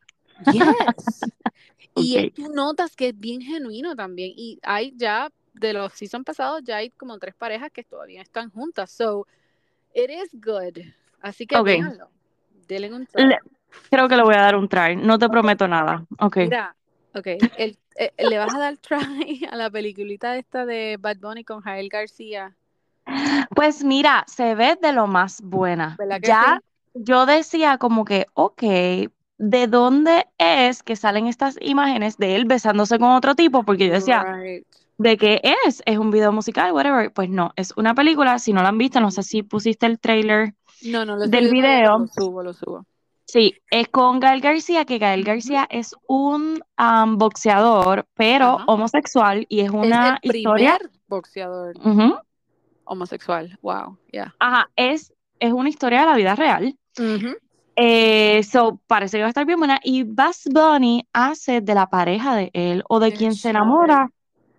[0.50, 1.32] Yes.
[1.96, 4.32] Y tú notas que es bien genuino también.
[4.36, 8.50] Y hay ya, de los season pasados, ya hay como tres parejas que todavía están
[8.50, 8.92] juntas.
[8.92, 9.28] So,
[9.94, 10.80] it is good.
[11.22, 11.66] Así que Ok.
[11.66, 12.10] véanlo.
[12.68, 13.26] Denle un try.
[13.26, 13.40] Le-
[13.90, 14.96] creo que le voy a dar un try.
[14.96, 16.06] No te prometo nada.
[16.20, 16.38] Ok.
[16.38, 16.76] Mira,
[17.14, 17.28] ok,
[17.58, 21.62] el- eh, le vas a dar try a la peliculita esta de Bad Bunny con
[21.62, 22.56] Jael García.
[23.54, 25.96] Pues mira, se ve de lo más buena.
[25.98, 26.62] ¿Verdad que Ya
[26.94, 28.64] yo decía como que, ok,
[29.42, 33.64] ¿de dónde es que salen estas imágenes de él besándose con otro tipo?
[33.64, 34.66] Porque yo decía, Right.
[35.00, 35.82] ¿de qué es?
[35.86, 36.72] ¿Es un video musical?
[36.72, 37.12] Whatever.
[37.12, 38.38] Pues no, es una película.
[38.38, 40.54] Si no la han visto, no sé si pusiste el trailer.
[40.84, 41.98] No, no, lo Del subo, video.
[41.98, 42.86] Lo subo, lo subo.
[43.26, 49.62] Sí, es con Gael García, que Gael García es un am, boxeador, pero homosexual, y
[49.62, 50.78] es una es el historia.
[50.78, 51.74] primer boxeador
[52.84, 53.58] homosexual.
[53.62, 54.36] Wow, yeah.
[54.40, 56.78] Ajá, es, es una historia de la vida real.
[57.76, 59.80] Eh, so, parece que va a estar bien buena.
[59.84, 64.10] Y Bass Bunny hace de la pareja de él o de quien se enamora,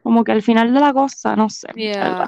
[0.02, 1.68] como que al final de la cosa, no sé.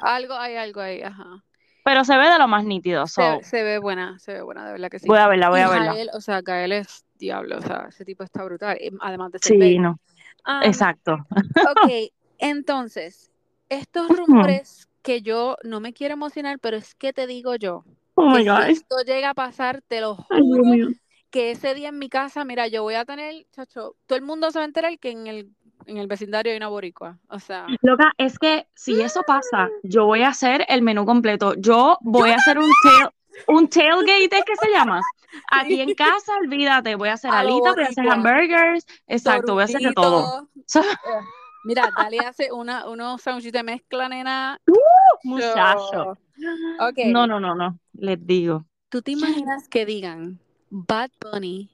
[0.03, 1.43] Algo hay algo ahí, ajá.
[1.85, 4.65] Pero se ve de lo más nítido, so, Se, se ve buena, se ve buena,
[4.65, 5.07] de verdad que sí.
[5.07, 5.95] voy a verla, voy Y a verla.
[6.15, 9.59] O sea, Gael es diablo, o sea, ese tipo está brutal, además de ser Sí,
[9.59, 9.83] bello.
[9.83, 9.99] no,
[10.47, 11.27] Um, exacto.
[11.71, 13.31] Ok, entonces,
[13.71, 18.31] estos rumores que yo no me quiero emocionar, pero es que te digo yo, Oh
[18.31, 18.69] my si God.
[18.69, 20.89] esto llega a pasar, te lo Ay, Dios juro mío.
[21.31, 24.51] que ese día en mi casa, mira, yo voy a tener, chacho, todo el mundo
[24.51, 25.51] se va a enterar que en el,
[25.87, 30.07] en el vecindario hay una boricua, o sea, Loca, es que si eso pasa, yo
[30.07, 31.55] voy a hacer el menú completo.
[31.57, 33.09] Yo voy a hacer un tail,
[33.49, 35.01] un tailgate, ¿es que se llama?
[35.51, 39.65] Aquí en casa, olvídate, voy a hacer alitas, voy a hacer hamburgers, exacto, voy a
[39.65, 40.49] hacer de todo.
[41.65, 44.61] Mira, Dali hace una, unos sándwiches de mezcla, nena.
[45.25, 46.19] Muchacho.
[46.79, 46.99] Ok.
[47.03, 48.67] No, no, no, no, les digo.
[48.89, 51.71] ¿Tú te imaginas que digan Bad Bunny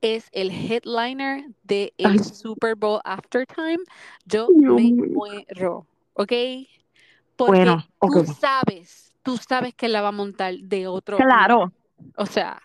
[0.00, 2.18] es el headliner del Ay.
[2.20, 3.78] Super Bowl Aftertime?
[4.26, 6.32] Yo Dios me muero, ¿ok?
[7.36, 8.28] Porque Bueno, tú ok.
[8.40, 11.18] sabes, tú sabes que la va a montar de otro.
[11.18, 11.72] Claro,
[12.16, 12.62] O sea,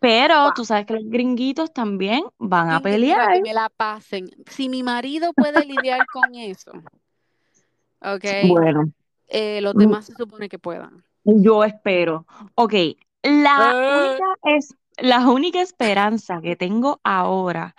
[0.00, 0.54] pero Wow.
[0.54, 3.34] tú sabes que los gringuitos también van a pelear.
[3.34, 4.30] que me la pasen.
[4.50, 6.72] Si mi marido puede lidiar con eso,
[8.00, 8.24] ¿ok?
[8.40, 8.92] Bueno,
[9.32, 11.02] eh, los demás se supone que puedan.
[11.24, 12.26] yo espero.
[12.54, 12.74] Ok,
[13.22, 14.10] la Eh.
[14.10, 17.74] única es la única esperanza que tengo ahora.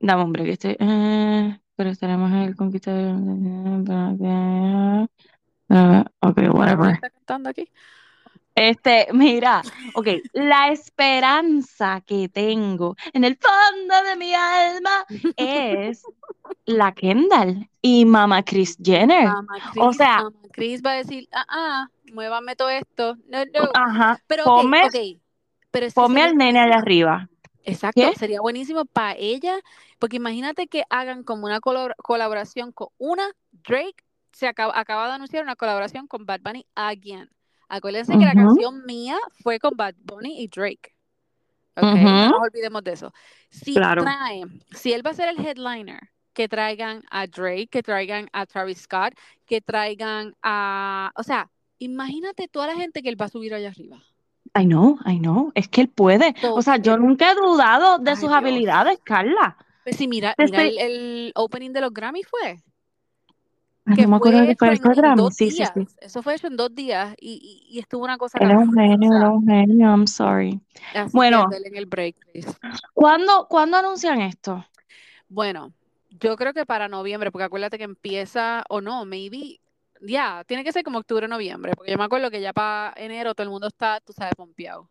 [0.00, 0.76] Dame, hombre, que estoy.
[0.78, 3.14] eh, pero estaremos el conquistador.
[6.20, 6.94] Ok, ¿Quién whatever.
[6.94, 7.68] está cantando aquí?
[8.54, 9.62] Este, mira,
[9.94, 16.02] ok, la esperanza que tengo en el fondo de mi alma es
[16.66, 19.28] la Kendall y Mama Kris Jenner.
[19.28, 23.16] Mamá O Chris, sea- mamá Chris va a decir, ah, ah, muévame todo esto.
[23.28, 23.70] No, no.
[23.74, 25.20] Ajá, Pero, ok, ponme, ok.
[25.70, 27.28] Pero ponme al nene allá arriba.
[27.64, 28.12] Exacto, ¿Qué?
[28.16, 29.58] sería buenísimo para ella,
[29.98, 35.44] porque imagínate que hagan como una colaboración con una, Drake se acaba, acaba de anunciar
[35.44, 37.30] una colaboración con Bad Bunny again.
[37.68, 40.94] Acuérdense que la canción mía fue con Bad Bunny y Drake.
[41.76, 41.98] Ok, Ujú.
[41.98, 43.12] no nos olvidemos de eso.
[43.50, 44.02] Si Claro.
[44.02, 48.46] trae, si él va a ser el headliner, que traigan a Drake, que traigan a
[48.46, 49.14] Travis Scott,
[49.46, 53.68] que traigan a, o sea, imagínate toda la gente que él va a subir allá
[53.68, 54.02] arriba.
[54.54, 56.34] I know, I know, es que él puede.
[56.42, 58.32] O sea, yo nunca he dudado de Ay, sus Dios.
[58.32, 59.56] habilidades, Carla.
[59.82, 62.62] Pues sí, mira, mira el, el opening de los Grammy fue.
[63.84, 65.86] Ay, que no me acuerdo que fue dos Sí, sí, sí.
[66.00, 69.16] Eso fue hecho en dos días y, y, y estuvo una cosa es un genio,
[69.16, 70.60] es un genio, I'm sorry.
[70.94, 71.48] así Bueno.
[71.52, 72.16] en el break.
[72.94, 74.64] ¿Cuándo, ¿cuándo anuncian esto?
[75.28, 75.72] Bueno,
[76.20, 79.60] yo creo que para noviembre, porque acuérdate que empieza, o no, maybe,
[80.00, 83.34] ya, tiene que ser como octubre, noviembre, porque yo me acuerdo que ya para enero
[83.34, 84.90] todo el mundo está, tú sabes, pompeado.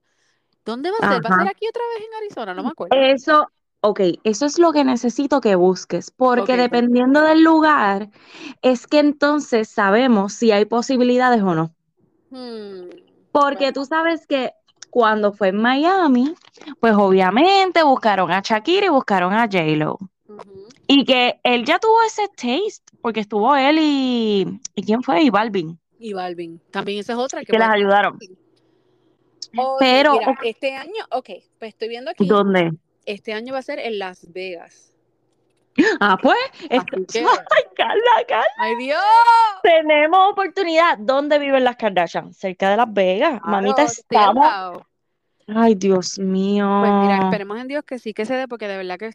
[0.65, 1.25] ¿Dónde va a ser?
[1.25, 2.53] ¿Va a ser aquí otra vez en Arizona?
[2.53, 2.95] No me acuerdo.
[2.95, 3.47] Eso,
[3.81, 6.63] ok, eso es lo que necesito que busques, porque pues.
[6.63, 8.09] dependiendo del lugar,
[8.61, 11.73] es que entonces sabemos si hay posibilidades o no.
[12.31, 12.89] Hmm,
[13.31, 14.51] Porque bueno, tú sabes que
[14.89, 16.35] cuando fue en Miami,
[16.79, 19.97] pues obviamente buscaron a Shakira y buscaron a J-Lo.
[20.27, 20.70] ujú.
[20.93, 25.21] Y que él ya tuvo ese taste, porque estuvo él y, ¿y quién fue?
[25.23, 28.19] Y Balvin, Y Balvin, también esa es otra que que las ayudaron.
[29.79, 32.71] Pero, mira, este año, ok, pues estoy viendo aquí, ¿dónde?
[33.05, 34.93] este año va a ser en Las Vegas.
[36.01, 36.35] Ah, pues,
[36.69, 37.19] esto- Así que,
[37.55, 38.99] ay, Carla, Carla, ¡ay Dios!
[39.63, 40.97] tenemos oportunidad.
[40.97, 42.33] ¿Dónde viven las Kardashian?
[42.33, 43.39] Cerca de Las Vegas.
[43.45, 44.83] Mamita, Claro, al estamos.
[45.47, 46.67] Ay, Dios mío.
[46.81, 49.11] Pues mira, esperemos en Dios que sí que se dé, porque de verdad que,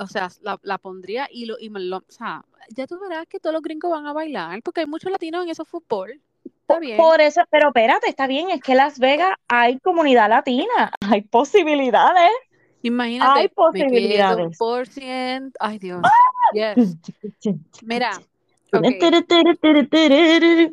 [0.00, 3.26] o sea, la, la pondría y lo, y me lo, o sea, ya tú verás
[3.26, 6.20] que todos los gringos van a bailar, porque hay muchos latinos en esos fútbol.
[6.44, 6.96] Está bien.
[6.96, 12.30] Por eso, pero espérate, está bien, es que Las Vegas hay comunidad latina, hay posibilidades.
[12.82, 14.58] Imagínate, Hay me quedo un posibilidades.
[14.58, 15.58] por ciento.
[15.60, 16.00] Ay, Dios.
[16.54, 16.96] Yes.
[17.82, 18.12] Mira,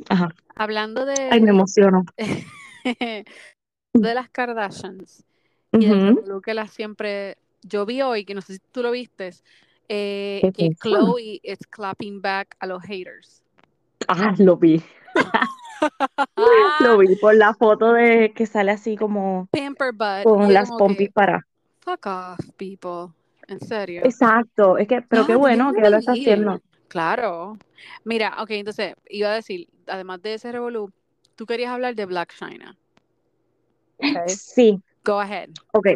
[0.10, 0.30] Ajá.
[0.56, 2.06] hablando Ay, me de, emociono.
[2.88, 3.26] de
[4.14, 5.26] las Kardashians
[5.74, 6.06] y del Ujú.
[6.16, 7.38] revolú que las siempre.
[7.64, 9.32] Yo vi hoy, que no sé si tú lo viste,
[9.90, 10.70] eh, ¿Qué que?
[10.76, 13.44] Chloe is clapping back a los haters.
[14.08, 14.82] Ah, lo vi.
[16.82, 20.24] Lo vi por la foto de que sale así como Pamper butt.
[20.24, 21.46] con las como pompis que, para.
[21.82, 23.14] fuck off, people.
[23.48, 24.02] En serio.
[24.04, 26.62] Exacto, es que, pero qué No, bueno que lo está haciendo.
[26.88, 27.58] Claro.
[28.04, 30.92] Mira, ok, entonces, iba a decir, además de ese revolú,
[31.36, 32.76] tú querías hablar de Black China.
[34.28, 35.50] Sí, Go ahead.
[35.74, 35.88] ok,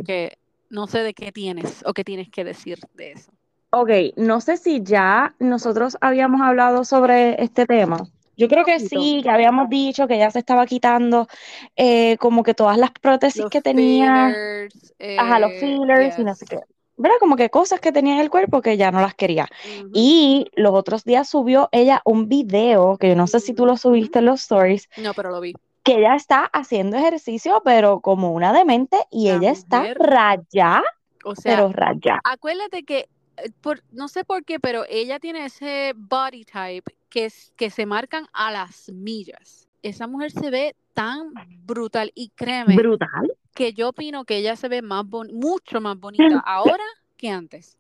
[0.72, 3.32] no sé de qué tienes o qué tienes que decir de eso.
[3.72, 3.90] ok.
[4.16, 8.08] No sé si ya nosotros habíamos hablado sobre este tema.
[8.38, 11.28] Yo creo que sí, que habíamos dicho que ya se estaba quitando
[11.76, 16.24] eh, como que todas las prótesis Los que tenía, fillers, ajá, los eh, fillers y
[16.24, 16.60] no sé qué.
[16.98, 17.18] ¿Verdad?
[17.20, 19.48] Como que cosas que tenía en el cuerpo que ya no las quería.
[19.94, 23.76] Y los otros días subió ella un video, que yo no sé si tú lo
[23.76, 25.54] subiste en los stories, No, pero lo vi.
[25.84, 30.84] Que ella está haciendo ejercicio, pero como una demente, y La ella está rayada,
[31.24, 32.22] o sea, pero rayada.
[32.24, 37.26] acuérdate que, eh, por, no sé por qué, pero ella tiene ese body type que,
[37.26, 39.68] es, que se marcan a las millas.
[39.82, 41.34] Esa mujer se ve tan
[41.66, 43.34] brutal y créeme Brutal.
[43.56, 46.84] que yo opino que ella se ve más bon- mucho más bonita ahora
[47.18, 47.78] que antes.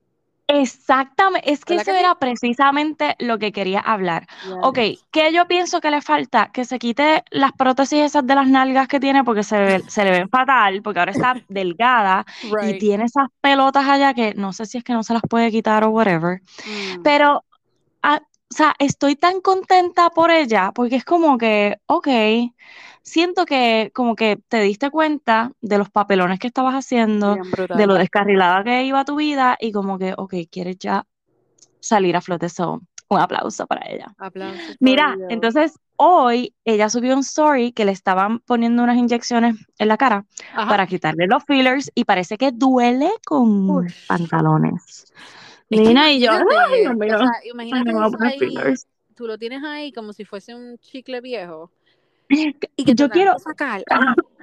[0.53, 2.03] Exactamente, es que ¿Verdad eso que sí?
[2.05, 4.27] era precisamente lo que quería hablar.
[4.61, 5.05] Ok, Yes.
[5.11, 6.49] ¿qué yo pienso que le falta?
[6.51, 10.03] Que se quite las prótesis esas de las nalgas que tiene porque se, ve- se
[10.03, 12.25] le ven fatal, porque ahora está delgada
[12.63, 15.51] y tiene esas pelotas allá que no sé si es que no se las puede
[15.51, 16.41] quitar o whatever.
[16.65, 17.01] Mm.
[17.03, 17.43] Pero,
[18.03, 22.07] ah, o sea, estoy tan contenta por ella porque es como que, ok,
[23.01, 27.37] siento que como que te diste cuenta de los papelones que estabas haciendo,
[27.69, 31.07] de lo descarrilada que iba tu vida y como que, ok, quieres ya
[31.79, 32.49] salir a flote.
[32.49, 34.13] So, un aplauso para ella.
[34.17, 39.87] Aplausos Mira, entonces hoy ella subió un story que le estaban poniendo unas inyecciones en
[39.87, 40.67] la cara Ajá.
[40.67, 44.07] para quitarle los fillers y parece que duele con Ush.
[44.07, 45.05] pantalones.
[45.71, 48.55] Nina y yo, ay, imagínate, o sea, ahí,
[49.15, 51.71] tú lo tienes ahí como si fuese un chicle viejo
[52.29, 53.83] y que Yo quiero, sacar.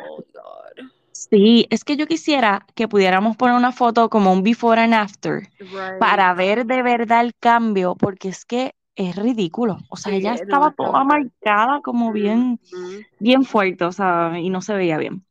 [0.00, 0.88] Oh, God.
[1.12, 5.48] sí, es que yo quisiera que pudiéramos poner una foto como un before and after
[5.60, 6.00] Right.
[6.00, 9.78] para ver de verdad el cambio, porque es que es ridículo.
[9.90, 13.04] O sea, Sí, ella estaba esta toda marcada como bien, Ujú.
[13.20, 15.24] bien fuerte, o sea, y no se veía bien.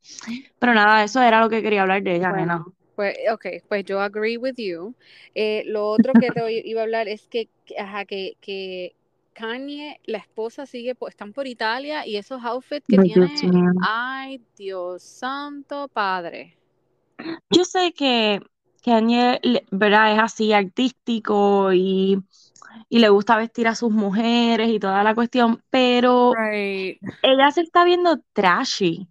[0.59, 2.65] Pero nada, eso era lo que quería hablar de ella, nena.
[2.97, 4.95] Pues, ok, pues yo agree with you.
[5.35, 8.95] Eh, lo otro que te iba a hablar es que, ajá, que, que
[9.33, 13.71] Kanye, la esposa sigue, están por Italia y esos outfits que Ay, Dios tiene, mío.
[13.79, 16.57] ay, Dios santo padre.
[17.49, 18.41] Yo sé que
[18.83, 19.39] Kanye,
[19.71, 20.13] ¿verdad?
[20.13, 22.23] Es así artístico y,
[22.89, 27.61] y le gusta vestir a sus mujeres y toda la cuestión, pero Right, ella se
[27.61, 29.07] está viendo trashy.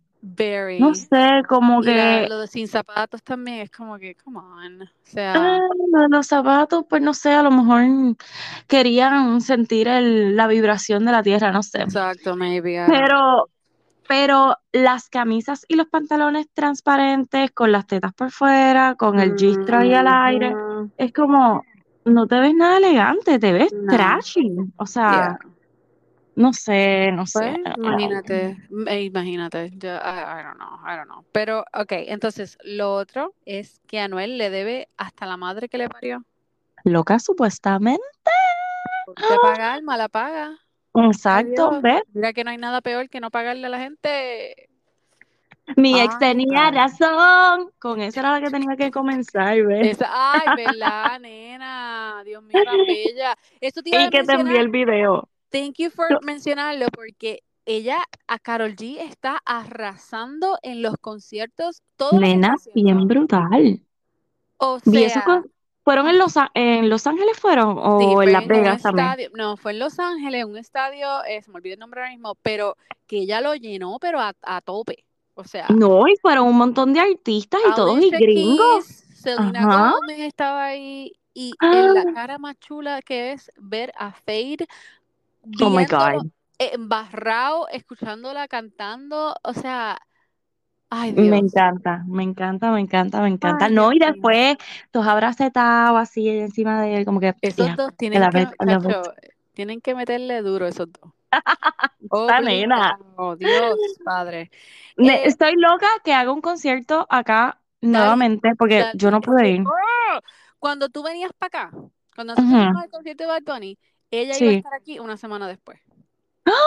[0.79, 4.39] No sé, como Y la, que lo de sin zapatos también es como que, come
[4.41, 4.83] on.
[4.83, 5.59] O sea, ah,
[5.93, 7.83] lo de los zapatos, pues no sé, a lo mejor
[8.69, 11.87] querían sentir el- la vibración de la tierra, no sé.
[11.87, 12.77] exacto, maybe.
[12.85, 13.51] Pero,
[14.09, 19.79] pero las camisas y los pantalones transparentes con las tetas por fuera, con el gistro
[19.79, 20.91] ahí al aire, Ujú.
[20.99, 21.69] es como,
[22.05, 24.51] no te ves nada elegante, te ves No, trashy.
[24.77, 25.56] O sea, yeah.
[26.37, 27.57] No sé, no sé.
[27.65, 28.57] Pues, imagínate,
[28.89, 31.25] eh, imagínate, yo, I, I don't know, I don't know.
[31.33, 35.89] Pero, ok, entonces, lo otro es que Anuel le debe hasta la madre que le
[35.89, 36.25] parió.
[36.85, 38.05] Loca, supuestamente.
[39.07, 40.59] De pagar, mala paga.
[40.95, 41.83] Exacto, Adiós.
[41.83, 42.03] ¿ves?
[42.13, 44.69] Mira que no hay nada peor que no pagarle a la gente.
[45.77, 47.73] Mi ex Ay, tenía razón.
[47.79, 49.97] Con eso era la que tenía que comenzar, ¿ves?
[49.97, 52.23] Esa, ay, ¿verdad, nena?
[52.25, 53.37] Dios mío, tan bella.
[53.61, 55.29] Eso te iba Y a que te envié el video.
[55.51, 62.19] Thank you for mencionarlo porque ella, a Carol G, está arrasando en los conciertos todo
[62.21, 63.83] Nena, bien brutal.
[64.59, 65.51] O Vi eso sea, con-
[65.85, 69.07] ¿Fueron en Los, en Los Ángeles fueron sí, o en Las en un Vegas también?
[69.07, 72.11] estadio, no, fue en Los Ángeles, un estadio, eh, se me olvidó el nombre ahora
[72.11, 75.05] mismo, pero que ella lo llenó, pero a, a tope.
[75.35, 78.85] O sea, No, y fueron un montón de artistas y todos y gringos.
[78.87, 79.93] Keys, Selena Ajá.
[79.93, 84.67] Gomez estaba ahí y Ah, en la cara más chula que es ver a Fade
[85.61, 86.31] Oh my God.
[86.59, 89.99] embarrado, escuchándola cantando, o sea,
[90.89, 91.39] Ay, Me Dios.
[91.39, 93.69] encanta, me encanta, me encanta, me encanta.
[93.69, 94.57] Ay, No, y después
[94.93, 98.49] los abracetados así encima de él, como que, Esos dos tienen que, it.
[98.65, 99.13] chacho,
[99.55, 101.13] tienen que meterle duro esos dos.
[102.01, 102.99] Esta nena.
[103.39, 104.51] Dios, padre.
[104.97, 109.63] Ne- Eh, Estoy loca que haga un concierto acá nuevamente, porque yo no pude ir.
[110.59, 111.71] Cuando tú venías para acá,
[112.15, 112.59] cuando nosotros Ujú.
[112.61, 113.79] fuimos al concierto de Bad Bunny,
[114.11, 115.81] ella iba a estar aquí una semana después.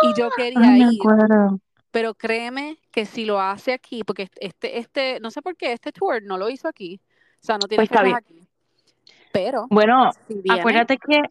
[0.01, 0.99] Y yo quería Ay, ir,
[1.91, 5.91] pero créeme que si lo hace aquí, porque este, este, no sé por qué, este
[5.91, 7.01] tour no lo hizo aquí,
[7.41, 8.47] o sea, no tiene Pues fechas aquí.
[9.31, 11.21] Pero Bueno, si viene, acuérdate que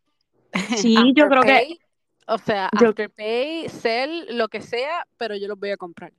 [0.77, 1.79] sí, yo creo que
[2.27, 6.12] o sea, yo- Afterpay, Cell, lo que sea, pero yo los voy a comprar.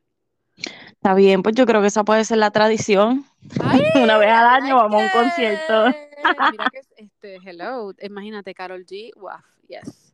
[0.91, 3.25] está bien, pues yo creo que esa puede ser la tradición.
[3.63, 3.80] ¡Ay!
[4.04, 5.86] Una vez al año vamos a un concierto.
[6.52, 9.38] Mira que este, hello, imagínate Carol G, wow,
[9.69, 10.12] yes,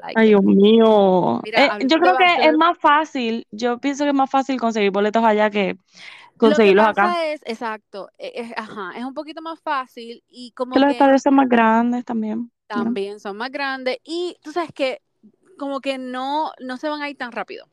[0.00, 0.28] like Ay.
[0.28, 1.40] Dios mío.
[1.44, 4.90] Mira, Eh, yo creo que es más fácil, yo pienso que es más fácil conseguir
[4.90, 5.76] boletos allá que
[6.34, 7.32] Lo que conseguirlos pasa acá.
[7.32, 11.22] es, exacto, e- es, ajá, es un poquito más fácil y como Que los estadios
[11.22, 12.50] son más grandes también.
[12.66, 15.00] también son más grandes y tú sabes que
[15.58, 17.66] como que no, no se van a ir tan rápido.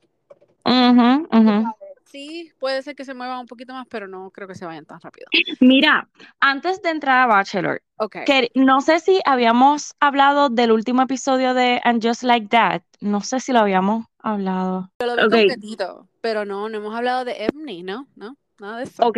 [0.66, 1.28] Ujú.
[1.62, 1.83] sabes,
[2.14, 4.86] Sí, puede ser que se muevan un poquito más, pero no creo que se vayan
[4.86, 5.26] tan rápido.
[5.60, 6.08] Mira,
[6.40, 8.18] antes de entrar a Bachelor, Ok.
[8.24, 12.84] que no sé si habíamos hablado del último episodio de And Just Like That.
[13.02, 14.92] No sé si lo habíamos hablado.
[15.00, 15.32] Yo lo vi Ok.
[15.32, 18.08] completito, pero no, no hemos hablado de Ebony, ¿no?
[18.16, 19.04] No, nada de eso.
[19.08, 19.18] Ok,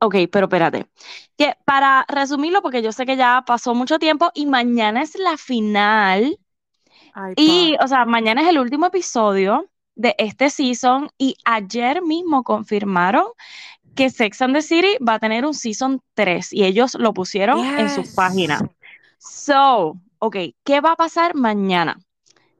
[0.00, 0.86] ok, pero espérate.
[1.38, 5.38] Que para resumirlo, porque yo sé que ya pasó mucho tiempo y mañana es la
[5.38, 6.38] final.
[7.14, 9.66] Ay, Y, o sea, mañana es el último episodio
[9.98, 13.26] de este season y ayer mismo confirmaron
[13.94, 17.58] que Sex and the City va a tener un season 3 y ellos lo pusieron
[17.76, 18.60] en su página.
[19.18, 21.98] So, ok, ¿qué va a pasar mañana?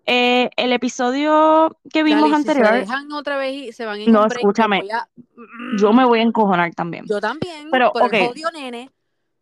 [0.04, 4.00] Eh, el episodio que vimos Dale, si se anterior, dejan otra vez y se van
[4.00, 4.82] en No, escúchame.
[4.92, 5.08] a-
[5.76, 7.04] yo me voy a encojonar también.
[7.06, 8.14] Yo también, Pero, por ok.
[8.14, 8.90] el jodido nene.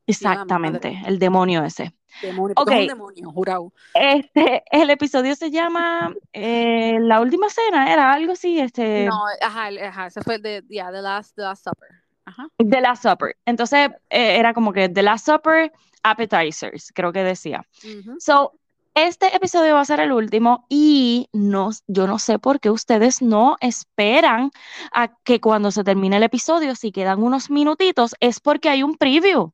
[0.06, 1.94] Exactamente, el demonio ese.
[2.22, 2.88] Demonio, porque es un Ok.
[2.88, 3.72] demonio, jurado.
[3.94, 9.68] Este, el episodio se llama eh, La última cena, era algo así, este, No, ajá,
[9.86, 11.88] ajá, ese fue de, yeah, the last, the last supper.
[12.28, 12.48] Ajá.
[12.58, 13.36] The Last Supper.
[13.46, 17.64] Entonces, eh, era como que The Last Supper Appetizers, creo que decía.
[17.84, 18.16] Ujú.
[18.18, 18.52] So,
[18.94, 23.22] este episodio va a ser el último y no, yo no sé por qué ustedes
[23.22, 24.50] no esperan
[24.92, 28.96] a que cuando se termine el episodio, si quedan unos minutitos, es porque hay un
[28.96, 29.52] preview.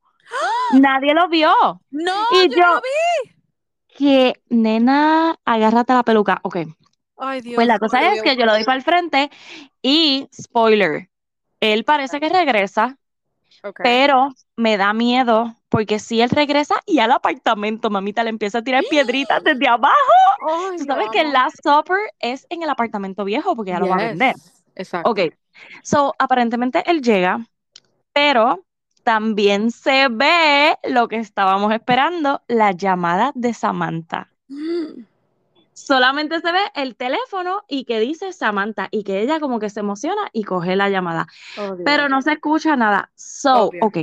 [0.75, 1.53] Nadie lo vio.
[1.91, 3.31] No, Y yo, yo- no lo vi.
[3.95, 6.41] Que, nena, agárrate la peluca.
[6.43, 6.57] Ok,
[7.19, 7.57] Ay, Dios.
[7.57, 9.31] pues la cosa es que yo lo doy para el frente
[9.83, 11.11] y, spoiler,
[11.61, 12.97] él parece que regresa,
[13.83, 18.63] pero me da miedo porque si él regresa y al apartamento, mamita, le empieza a
[18.63, 19.95] tirar piedritas desde abajo.
[20.79, 23.97] Tú sabes que el Last Supper es en el apartamento viejo porque ya lo va
[23.97, 24.35] a vender.
[24.75, 25.11] Exacto.
[25.11, 25.21] Ok,
[25.83, 27.47] so aparentemente él llega,
[28.15, 28.65] pero
[29.03, 34.29] también se ve lo que estábamos esperando, la llamada de Samantha.
[34.49, 35.05] Mm.
[35.75, 39.81] Solamente se ve el teléfono y que dice Samantha y que ella como que se
[39.81, 41.27] emociona y coge la llamada,
[41.59, 43.11] Oh, pero no se escucha nada.
[43.15, 43.81] So, Obvio.
[43.87, 43.99] ok,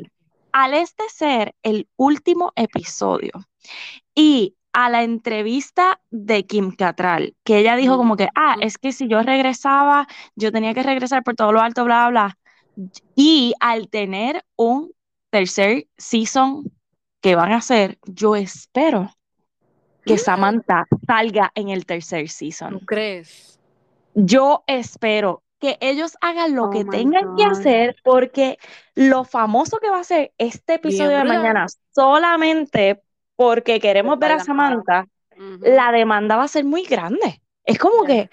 [0.52, 3.32] al este ser el último episodio
[4.16, 8.92] y a la entrevista de Kim Cattrall, que ella dijo como que, ah, es que
[8.92, 12.38] si yo regresaba, yo tenía que regresar por todo lo alto, bla, bla, bla.
[13.16, 14.92] Y al tener un
[15.30, 16.72] tercer season
[17.22, 19.12] que van a hacer, yo espero
[20.06, 22.80] que Samantha salga en el tercer ¿Tú season.
[22.80, 23.60] crees?
[24.16, 28.58] Yo espero que ellos hagan lo Oh que tengan que hacer porque
[28.96, 33.02] lo famoso que va a ser este episodio de mañana solamente
[33.36, 34.40] porque queremos ver a.
[34.40, 35.08] Samantha,
[35.62, 37.42] la demanda va a ser muy grande.
[37.66, 38.30] Es como que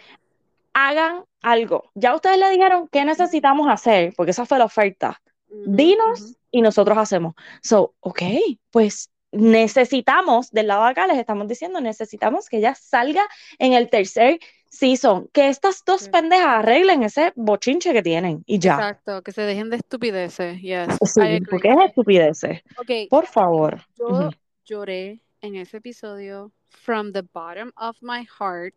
[0.72, 1.90] hagan algo.
[1.94, 5.20] Ya ustedes le dijeron qué necesitamos hacer, porque esa fue la oferta.
[5.66, 7.34] Dinos y nosotros hacemos.
[7.62, 8.22] So, ok,
[8.70, 13.22] pues necesitamos, del lado de acá les estamos diciendo, necesitamos que ella salga
[13.58, 14.38] en el tercer
[14.70, 16.10] season, que estas dos Sí.
[16.10, 18.74] pendejas arreglen ese bochinche que tienen y ya.
[18.74, 20.60] Exacto, que se dejen de estupideces.
[20.60, 22.60] Yes, Sí, porque es estupideces.
[22.78, 23.82] Ok, Por favor.
[23.98, 24.30] yo
[24.64, 28.74] lloré en ese episodio from the bottom of my heart.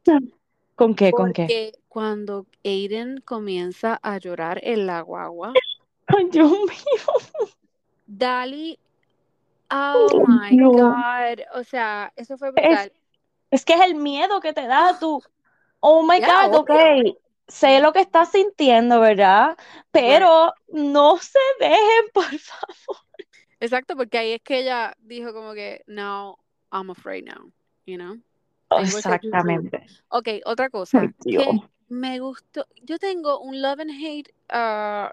[0.79, 1.11] ¿Con qué?
[1.11, 1.43] ¿Con qué?
[1.43, 5.53] Porque cuando Aiden comienza a llorar en la guagua,
[6.07, 7.49] Ay, Dios mío.
[8.07, 8.79] Dali,
[9.71, 10.71] oh Dios my mío.
[10.71, 12.91] God, o sea, eso fue brutal.
[13.51, 15.21] Es que es el miedo que te da tú.
[15.81, 16.69] Oh my Ya, God, ok.
[16.69, 17.17] obvio.
[17.47, 19.57] Sé lo que estás sintiendo, ¿verdad?
[19.91, 23.03] Pero no se dejen, por favor.
[23.59, 26.37] Exacto, porque ahí es que ella dijo como que, no,
[26.71, 27.51] I'm afraid now,
[27.85, 28.17] you know?
[28.77, 29.85] Exactamente.
[30.09, 31.59] Ok, otra cosa Ay, que
[31.89, 35.11] me gustó, yo tengo un love and hate, ah,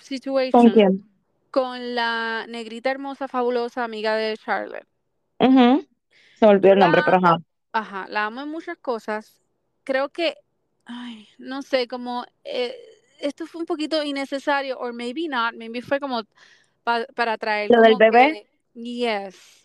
[0.00, 1.02] situation
[1.50, 4.86] ¿Con la negrita hermosa, fabulosa amiga de Charlotte.
[5.38, 7.38] Se me olvidó el nombre, pero ajá.
[7.72, 9.40] Ajá, la amo en muchas cosas.
[9.84, 10.36] Creo que,
[10.84, 12.74] ay, no sé, como eh,
[13.20, 16.22] esto fue un poquito innecesario, or maybe not, maybe fue como
[16.82, 18.48] pa- para traer ¿Lo del bebé?
[18.74, 19.63] que- yes.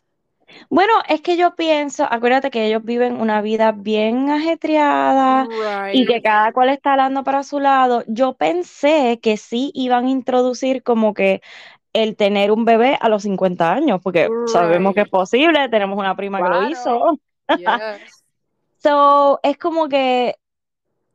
[0.70, 5.48] Bueno, es que yo pienso, acuérdate que ellos viven una vida bien ajetreada
[5.94, 8.04] y que cada cual está hablando para su lado.
[8.08, 11.42] Yo pensé que sí iban a introducir como que
[11.94, 16.16] el tener un bebé a los 50 años, porque sabemos que es posible, tenemos una
[16.16, 17.20] prima que lo hizo.
[17.58, 17.68] Yes.
[18.82, 20.36] So, es como que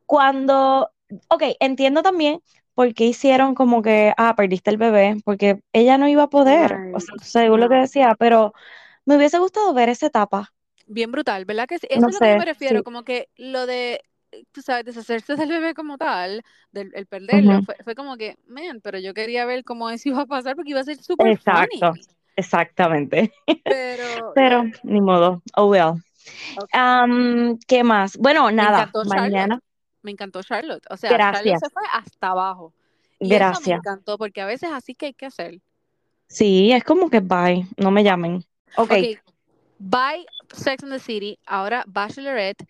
[0.04, 0.90] cuando,
[1.28, 2.42] ok, entiendo también
[2.74, 6.76] por qué hicieron como que, ah, perdiste el bebé, porque ella no iba a poder,
[6.92, 8.52] o sea, según lo que decía, pero
[9.06, 10.52] me hubiese gustado ver esa etapa.
[10.86, 11.76] Bien brutal, ¿verdad que?
[11.76, 12.84] Eso No es lo que me refiero, sí.
[12.84, 14.02] como que lo de,
[14.52, 16.42] tú sabes, deshacerse del bebé como tal,
[16.72, 20.22] del el perderlo, fue, fue como que, man, pero yo quería ver cómo eso iba
[20.22, 22.06] a pasar porque iba a ser súper Exacto, funny.
[22.36, 23.32] exactamente.
[23.68, 24.72] Pero, Pero yeah.
[24.82, 26.02] ni modo, oh well.
[27.66, 28.16] ¿qué más?
[28.16, 29.62] Bueno, Me nada, mañana, Charlotte.
[30.02, 30.84] Me encantó Charlotte.
[30.90, 32.74] O sea, Charlotte gracias, se fue hasta abajo.
[33.20, 33.72] Y eso me gracias.
[33.72, 35.60] encantó porque a veces así que hay que hacer.
[36.28, 38.44] Sí, es como que bye, no me llamen.
[38.76, 39.34] Ok, Ok,
[39.78, 42.66] bye Sex and the City, ahora Bachelorette.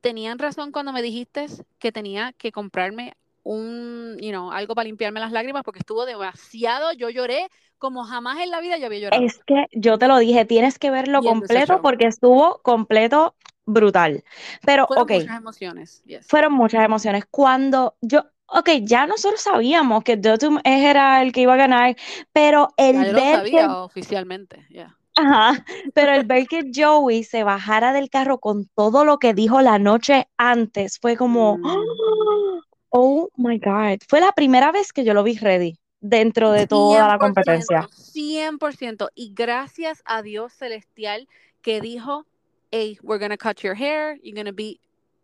[0.00, 1.46] Tenían razón cuando me dijiste
[1.78, 6.92] que tenía que comprarme un, you know, algo para limpiarme las lágrimas porque estuvo demasiado,
[6.92, 7.48] yo lloré
[7.78, 9.24] como jamás en la vida yo había llorado.
[9.24, 14.24] es que yo te lo dije, tienes que verlo completo porque estuvo completo brutal.
[14.64, 16.26] Pero, Fueron ok, muchas emociones, yes.
[16.26, 17.24] fueron muchas emociones.
[17.30, 21.96] Cuando yo, ok, ya nosotros sabíamos que Dotum era el que iba a ganar,
[22.32, 24.99] pero Ya el yo lo que sabía oficialmente, yeah.
[25.20, 25.64] Ajá,
[25.94, 29.78] pero el ver que Joey se bajara del carro con todo lo que dijo la
[29.78, 31.64] noche antes fue como, Mm.
[32.90, 37.06] oh my God, fue la primera vez que yo lo vi ready dentro de toda
[37.06, 37.88] la 100%, competencia.
[37.90, 39.08] 100%.
[39.14, 41.28] Y gracias a Dios celestial
[41.62, 42.26] que dijo,
[42.70, 44.80] hey, we're gonna cut your hair, you're gonna be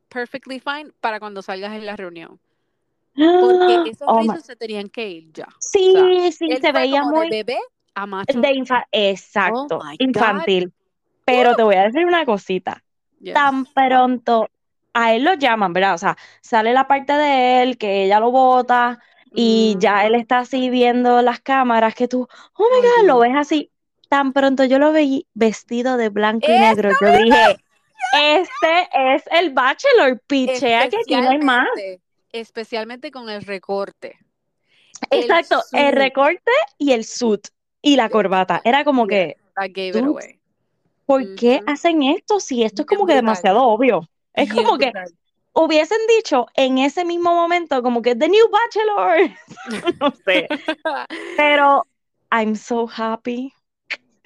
[0.08, 2.38] perfectly fine para cuando salgas en la reunión.
[3.14, 5.46] Porque esos Oh se tenían que ir ya.
[5.46, 7.58] O sea, Sí, sí, se veía muy de bebé
[7.96, 8.40] a macho.
[8.40, 9.94] de infa- exacto, Oh God.
[9.98, 10.72] infantil.
[11.24, 12.82] Pero te voy a decir una cosita.
[13.18, 13.32] Yes.
[13.34, 14.48] tan pronto
[14.92, 15.94] a él lo llaman, ¿verdad?
[15.94, 19.00] O sea, sale la parte de él que ella lo bota
[19.34, 20.20] y ya él Mm.
[20.20, 23.70] está así viendo las cámaras que tú, oh my God, lo ves así.
[24.08, 27.56] Tan pronto yo lo veí vestido de blanco y ¡Eso negro, yo dije,
[28.12, 31.66] este es el Bachelor, pichea que aquí no hay más.
[32.32, 34.18] Especialmente, con el recorte.
[35.10, 37.48] El Exacto, el recorte y el suit
[37.86, 38.60] y la corbata.
[38.64, 40.40] Era como que, that gave it dude, away.
[41.06, 41.70] ¿por qué Ujú.
[41.72, 44.08] hacen esto si esto es como que demasiado obvio?
[44.34, 44.92] Es como que
[45.52, 49.30] hubiesen dicho en ese mismo momento como que The New Bachelor,
[50.00, 50.48] no sé,
[51.36, 51.86] pero
[52.30, 53.52] I'm so happy,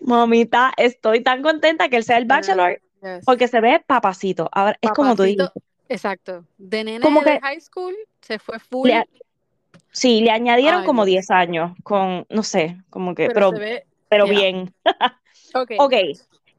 [0.01, 3.25] mamita, estoy tan contenta que él sea el Bachelor Yes.
[3.25, 6.45] porque se ve papacito, ahora es como tú Papacito, dijiste, Exacto.
[6.59, 9.09] De nene Como de que- high school se fue full, le,
[9.93, 11.27] sí, le añadieron Ay, como Dios.
[11.27, 13.87] 10 años con, no sé, como que, pero pero, ve.
[14.09, 14.35] pero yeah.
[14.35, 14.75] bien.
[15.79, 15.95] Ok.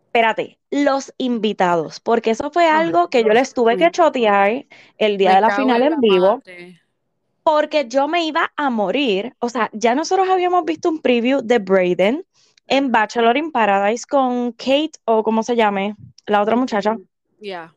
[0.08, 4.66] Espérate, los invitados, porque eso fue algo que yo les tuve que chotear
[4.98, 6.38] el día Me de la final en la vivo.
[6.38, 6.82] madre.
[7.44, 9.34] porque yo me iba a morir.
[9.40, 12.26] O sea, ya nosotros habíamos visto un preview de Brayden
[12.68, 16.98] en Bachelor in Paradise con Kate, o como se llame, la otra muchacha.
[17.40, 17.74] Yeah,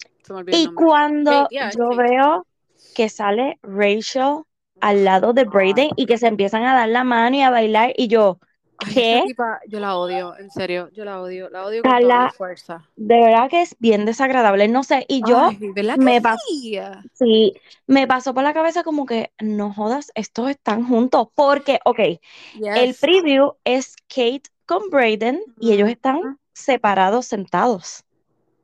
[0.48, 2.02] Y cuando Kate, yeah, es yo Kate.
[2.02, 2.46] veo
[2.94, 4.42] que sale Rachel
[4.80, 5.52] al lado de God.
[5.52, 8.38] Brayden y que se empiezan a dar la mano y a bailar, y yo,
[8.76, 9.22] Ay, ¿qué?
[9.26, 12.30] tipa, yo la odio, en serio, yo la odio, la odio con toda mi Carla,
[12.30, 12.84] fuerza.
[12.96, 16.42] de verdad que es bien desagradable, no sé, y yo Ay, ¿verdad que me pasó,
[17.12, 17.54] sí?
[17.86, 22.00] me pasó por la cabeza como que, no jodas, estos están juntos, porque, ok,
[22.54, 28.04] El preview es Kate con Brayden y ellos están separados, sentados.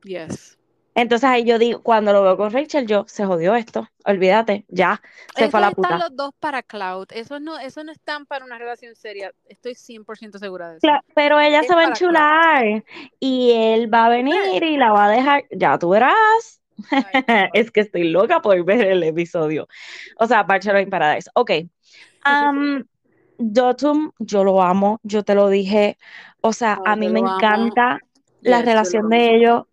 [0.03, 0.57] Yes.
[0.95, 5.01] Entonces ahí yo digo, cuando lo veo con Rachel, yo, se jodió esto, olvídate, ya,
[5.33, 5.99] se fue a la Esos están puta.
[5.99, 7.07] los dos para Cloud.
[7.11, 9.33] Esos no, esos no están para una relación seria.
[9.45, 10.87] Estoy 100% segura de eso.
[10.87, 11.87] Cla- Pero ella Es se va a Cloud.
[11.87, 12.83] enchular
[13.19, 16.61] y él va a venir y la va a dejar, ya tú verás.
[16.93, 17.19] Ay,
[17.53, 19.67] Es que estoy loca por ver el episodio.
[20.17, 21.29] O sea, Bachelor in Paradise.
[21.35, 21.51] Ok.
[22.23, 22.85] Am,
[23.37, 25.97] Dotum, yo lo amo, yo te lo dije.
[26.41, 27.19] O sea, a mí me amo.
[27.19, 27.99] encanta
[28.43, 29.63] la Yes, relación de ellos.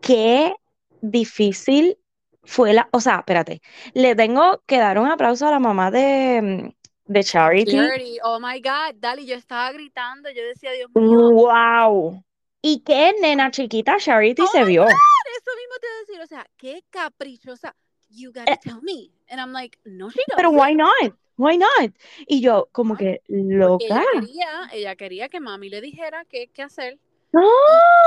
[0.00, 0.54] Qué
[1.02, 1.98] difícil
[2.44, 3.60] fue la, o sea, espérate,
[3.92, 6.74] le tengo que dar un aplauso a la mamá de,
[7.04, 7.72] de Charity.
[7.72, 12.24] Charity, oh my God, Dali, yo estaba gritando, yo decía, Dios mío, Wow.
[12.62, 14.84] Y qué nena chiquita Charity Oh se vio.
[14.84, 17.74] eso mismo te iba a decir, o sea, qué caprichosa.
[18.12, 19.10] you gotta tell me.
[19.28, 20.36] And I'm like, no, she doesn't.
[20.36, 21.14] Pero why not?
[21.36, 21.92] Why not?
[22.28, 23.84] Y yo, como que, loca.
[23.84, 26.98] ella quería, ella quería que mami le dijera qué, qué hacer.
[27.32, 27.40] No,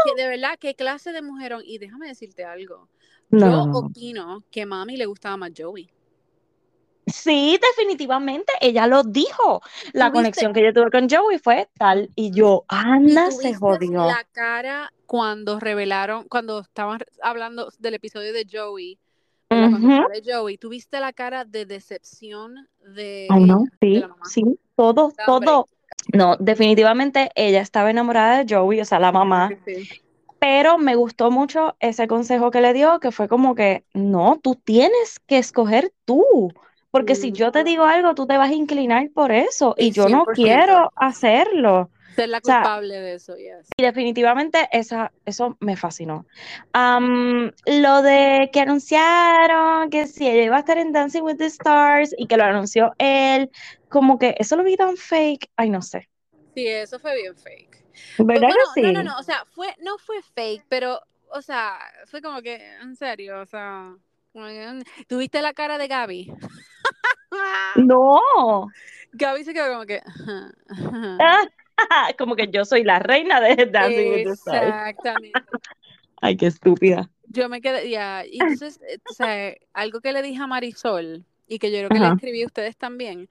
[0.05, 1.61] Que de verdad, qué clase de mujerón.
[1.65, 2.89] Y déjame decirte algo.
[3.29, 3.77] no, Yo no, no.
[3.79, 5.89] opino que mami le gustaba más Joey.
[7.07, 9.61] Sí, definitivamente, ella lo dijo.
[9.93, 14.05] La conexión que yo tuve con Joey fue tal, y yo, anda, se jodió.
[14.05, 18.97] la cara cuando revelaron, cuando estaban hablando del episodio de Joey,
[19.51, 23.99] de la conquista de Joey, tuviste la cara de decepción de Ay, no, de sí,
[23.99, 24.25] la mamá.
[24.25, 24.43] sí,
[24.75, 25.67] todo, todo.
[26.13, 29.89] No, definitivamente ella estaba enamorada de Joey, o sea, la mamá, Sí,
[30.39, 34.55] pero me gustó mucho ese consejo que le dio, que fue como que, no, tú
[34.55, 36.53] tienes que escoger tú,
[36.91, 40.09] porque si yo te digo algo, tú te vas a inclinar por eso, y yo
[40.09, 40.31] no 100%.
[40.31, 41.91] quiero hacerlo.
[42.15, 43.69] Ser la O sea, culpable de eso, yes.
[43.77, 46.25] Y definitivamente esa, eso me fascinó.
[46.73, 51.45] Am, lo de que anunciaron que si ella iba a estar en Dancing with the
[51.45, 53.49] Stars y que lo anunció él,
[53.89, 55.49] como que eso lo vi tan fake.
[55.55, 56.09] Ay, no sé.
[56.53, 57.83] Sí, eso fue bien fake.
[58.17, 58.93] Pues, ¿Verdad bueno, que no, sí?
[58.93, 62.95] no, no, o sea, fue, no fue fake, pero, o sea, fue como que, en
[62.95, 63.93] serio, o sea,
[65.07, 66.33] ¿tuviste la cara de Gaby?
[67.77, 68.67] No.
[69.13, 70.01] Gaby se quedó como que,
[71.19, 71.43] Ah,
[72.17, 74.67] como que yo soy la reina de Dancing with the Stars.
[74.67, 75.31] exactamente.
[76.21, 77.09] Ay, qué estúpida.
[77.27, 81.25] Yo me quedé, ya, y entonces, eh, o sea, algo que le dije a Marisol,
[81.47, 83.29] y que yo creo que le escribí a ustedes también,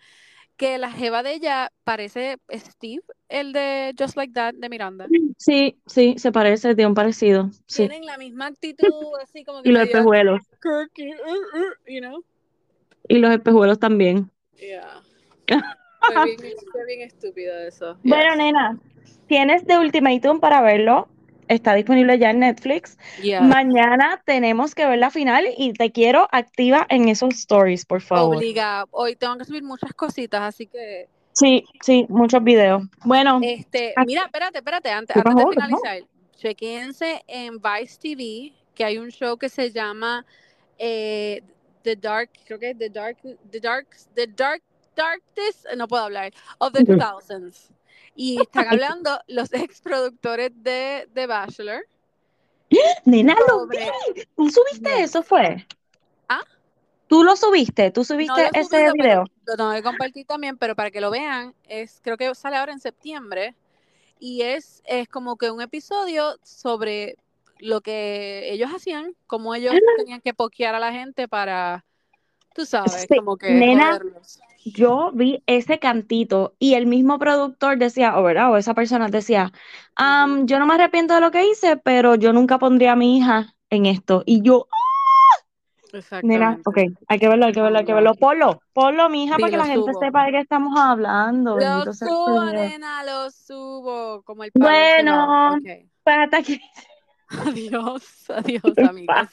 [0.57, 5.07] que la jeva de ella parece Steve, el de Just Like That, de Miranda.
[5.37, 7.51] Sí, sí, se parece, tiene un parecido.
[7.67, 7.89] Sí.
[7.89, 10.43] Tienen la misma actitud, así como que Y los espejuelos.
[10.65, 12.25] uh, uh, you know?
[13.09, 14.31] Y los espejuelos también.
[14.59, 15.03] Yeah.
[16.13, 17.97] Fue bien, fue bien estúpido eso.
[18.03, 18.37] Bueno, yes.
[18.39, 18.79] nena,
[19.27, 21.09] tienes The Ultimatum para verlo.
[21.47, 22.97] Está disponible ya en Netflix.
[23.23, 23.43] Yes.
[23.43, 28.37] Mañana tenemos que ver la final y te quiero activa en esos stories, por favor.
[28.37, 28.87] Obliga.
[28.91, 32.85] Hoy tengo que subir muchas cositas, así que Sí, sí, muchos videos.
[33.05, 35.99] Bueno, este, mira, espérate, espérate, antes, ¿Qué antes de finalizar,
[36.37, 40.25] chequense en Vice TV que hay un show que se llama
[40.79, 41.43] eh,
[41.83, 43.19] The Dark, creo que es The Dark,
[43.51, 44.63] The Dark, The Dark,
[44.95, 46.93] Darkest, no puedo hablar, of the Ujú.
[46.95, 47.71] 2000s.
[48.17, 51.87] Y están hablando los ex productores de The Bachelor
[53.05, 53.79] nena, lo vi.
[54.37, 55.67] ¿Tú subiste eso, fue?
[56.29, 56.43] ¿Ah?
[57.07, 57.91] ¿Tú lo subiste?
[57.91, 59.25] ¿Tú No subiste ese subido, pero video?
[59.47, 62.73] lo tengo que compartir también, pero para que lo vean, es, creo que sale ahora
[62.73, 63.55] en septiembre,
[64.19, 67.17] y es, es como que un episodio sobre
[67.59, 71.85] lo que ellos hacían, cómo ellos tenían que pokear a la gente para,
[72.55, 74.01] tú sabes, Sí, como que nena.
[74.65, 79.53] Yo vi ese cantito y el mismo productor decía, o verdad, o esa persona decía,
[79.95, 83.19] "Am, yo no me arrepiento de lo que hice, pero yo nunca pondría a mi
[83.19, 84.23] hija en esto.
[84.27, 84.67] Y yo,
[86.23, 86.63] nena, Exactamente.
[86.65, 88.15] ok, hay que verlo, hay que verlo, hay que verlo.
[88.15, 91.59] Ponlo, ponlo, mi hija, Sí, para que la gente sepa de qué estamos hablando.
[91.59, 94.53] Lo el subo, nena, lo subo, como el.
[94.55, 95.89] Bueno, Ok.
[96.03, 96.61] pues hasta aquí.
[97.29, 99.29] Adiós, adiós, amigos.